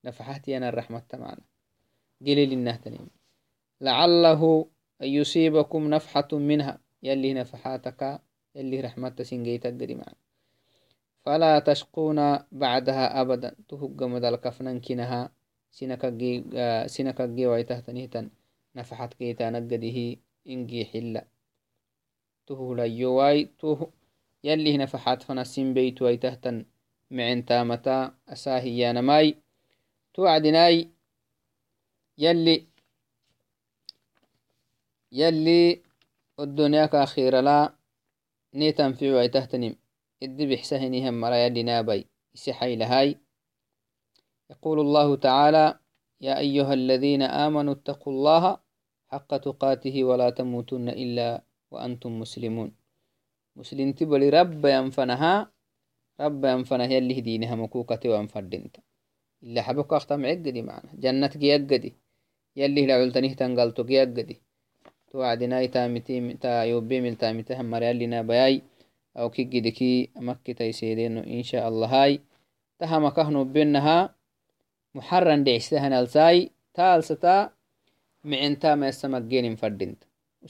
نفحات 0.04 0.48
ينا 0.48 0.68
الرحمة 0.68 1.02
تمانا. 1.08 1.44
قليل 2.20 2.52
النهتنين. 2.52 3.08
لعله 3.80 4.66
أن 5.02 5.08
يصيبكم 5.08 5.90
نفحة 5.90 6.28
منها. 6.32 6.78
يلي 7.02 7.34
نفحاتك 7.34 8.20
يلي 8.54 8.80
رحمة 8.80 9.16
سنجيتك 9.22 9.72
معنا 9.82 10.14
فلا 11.24 11.58
تشقون 11.58 12.38
بعدها 12.52 13.20
أبدا. 13.20 13.54
تهج 13.68 14.02
مدى 14.02 14.28
الكفنان 14.28 14.80
كنها. 14.80 15.32
سنك 15.70 17.22
جي 17.22 17.46
ويتهتنهتن 17.46 18.30
نفحت 18.76 19.14
كيتا 19.14 19.50
نقده 19.50 20.16
إنجي 20.46 20.84
حلا. 20.84 21.26
تهو 22.46 22.74
ليواي 22.74 23.44
تهو 23.58 23.90
يلي 24.44 24.76
نفحات 24.76 25.22
فنسين 25.22 25.74
بيت 25.74 26.02
ويتهتن 26.02 26.64
معن 27.10 27.44
تامتا 27.44 28.14
أساهي 28.28 28.92
نماي. 28.92 29.36
توعدناي 30.14 30.88
يلي 32.18 32.66
يلي 35.12 35.82
الدنيا 36.40 36.86
كأخيرا 36.86 37.40
لا 37.40 37.74
نيتن 38.54 38.92
في 38.92 39.10
ويتهتنم 39.10 39.76
إدي 40.22 40.46
بحسهنهم 40.46 41.20
مرا 41.20 41.36
يلي 41.36 41.62
نابي 41.62 42.06
إسحي 42.34 42.76
لهاي 42.76 43.18
يقول 44.50 44.80
الله 44.80 45.16
تعالى 45.16 45.79
يا 46.20 46.38
أيها 46.38 46.74
الذين 46.74 47.22
آمنوا 47.22 47.72
اتقوا 47.72 48.12
الله 48.12 48.44
حق 49.08 49.30
تقاته 49.36 50.04
ولا 50.04 50.30
تموتن 50.30 50.88
إلا 50.88 51.42
وأنتم 51.70 52.20
مسلمون. 52.20 52.70
مسلم 53.56 53.92
تبلي 53.92 54.28
رب 54.28 54.64
ينفنها 54.66 55.52
رب 56.20 56.44
ينفنها 56.44 56.86
يلي 56.86 57.20
دينها 57.20 57.54
مكوكة 57.54 58.02
وانفردنت. 58.10 58.76
إلا 59.42 59.62
حبك 59.62 59.92
أختم 59.92 60.26
عقدي 60.26 60.62
معنا. 60.62 60.90
جنة 60.94 61.32
جيقدي 61.36 61.92
يلي 62.56 62.86
لعلتنه 62.86 63.32
تنقلتو 63.32 63.84
جيقدي 63.84 64.36
توعدنا 65.10 65.66
تامتي 65.66 66.34
تا 66.34 66.62
يوبي 66.64 67.00
من 67.00 67.18
تامتهم 67.18 67.70
مريالنا 67.70 68.22
بياي 68.22 68.62
أو 69.16 69.30
كي 69.30 69.44
جدكي 69.44 70.10
مكي 70.16 70.54
تيسيدينو 70.54 71.20
إن 71.20 71.42
شاء 71.42 71.68
الله 71.68 71.86
هاي. 71.88 72.20
تها 72.78 73.10
كهنو 73.10 73.44
بينها 73.44 74.19
محرن 74.94 75.44
دعستهن 75.44 75.92
الساي 75.92 76.50
تالستا 76.74 77.36
معنتا 78.30 78.74
ما 78.74 78.88
السمك 78.88 79.22
جين 79.22 79.56
فردنت. 79.60 80.00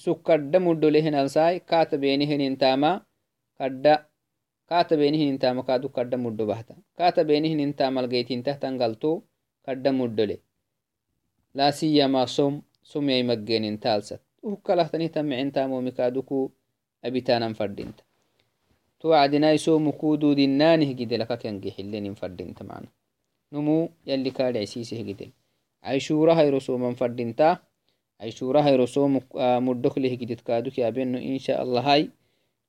سكر 0.05 0.39
مدو 0.67 0.89
لهن 0.95 1.15
الساي 1.15 1.59
كاتبينهن 1.71 2.41
انتاما 2.41 2.91
كدا 3.59 3.95
كاتبينهن 4.69 5.29
انتاما 5.35 5.63
كادو 5.63 5.89
كدا 5.89 6.17
مدو 6.17 6.47
بحتا 6.47 6.75
كاتبينهن 6.99 7.61
انتاما 7.61 8.01
لقيتين 8.01 8.43
تحتن 8.43 8.83
قلتو 8.83 9.13
كدا 9.67 9.91
مدو 9.91 10.25
له 10.25 10.39
لا 11.55 11.71
سيما 11.71 12.25
صم 12.37 12.55
صم 12.91 13.11
يي 13.11 13.23
مجين 13.23 13.81
تالست 13.81 14.21
وكلهتني 14.43 15.09
تمعين 15.09 15.53
تامو 15.53 15.81
مكادوكو 15.81 16.51
أبيتانا 17.05 17.53
فردنت. 17.53 17.99
توعدنا 19.01 19.53
يسوم 19.53 19.91
كودو 19.91 20.33
دينانه 20.33 20.93
جدل 20.93 21.25
كاكين 21.25 21.71
حلين 21.77 22.15
فردنت 22.15 22.63
معنا. 22.63 22.89
نمو 23.53 23.91
يلي 24.07 24.31
كاد 24.31 24.57
عسيسه 24.57 25.03
جدل 25.03 25.31
عيشورة 25.83 26.33
هاي 26.33 26.51
رسوما 26.51 26.95
فردنتا 26.95 27.59
عيشورة 28.21 28.61
هاي 28.61 28.77
رسوم 28.77 29.21
مدك 29.35 29.99
له 29.99 30.15
جدت 30.15 30.41
كادوك 30.41 30.79
يا 30.79 30.91
بينو 30.91 31.19
إن 31.19 31.39
شاء 31.39 31.63
الله 31.63 31.81
هاي. 31.81 32.11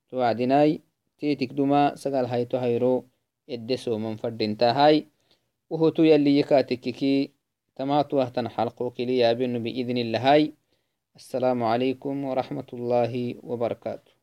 توعدناي 0.10 0.80
تيتك 1.20 1.54
دما 1.54 1.96
سقال 1.96 2.26
هاي 2.26 2.46
تو 2.46 2.58
هايرو 2.58 3.06
إدسو 3.50 3.98
من 3.98 4.15
فردنتا 4.15 4.72
هاي. 4.72 5.08
وهو 5.70 5.89
تو 5.89 6.04
يلي 6.04 6.39
يكاتككي 6.39 7.32
تمات 7.76 8.13
وهتن 8.13 8.48
كلي 8.98 9.17
يا 9.17 9.34
بينو 9.34 9.60
بإذن 9.60 9.98
الله 9.98 10.34
هاي. 10.34 10.54
السلام 11.15 11.63
عليكم 11.63 12.24
ورحمة 12.24 12.70
الله 12.74 13.36
وبركاته. 13.44 14.21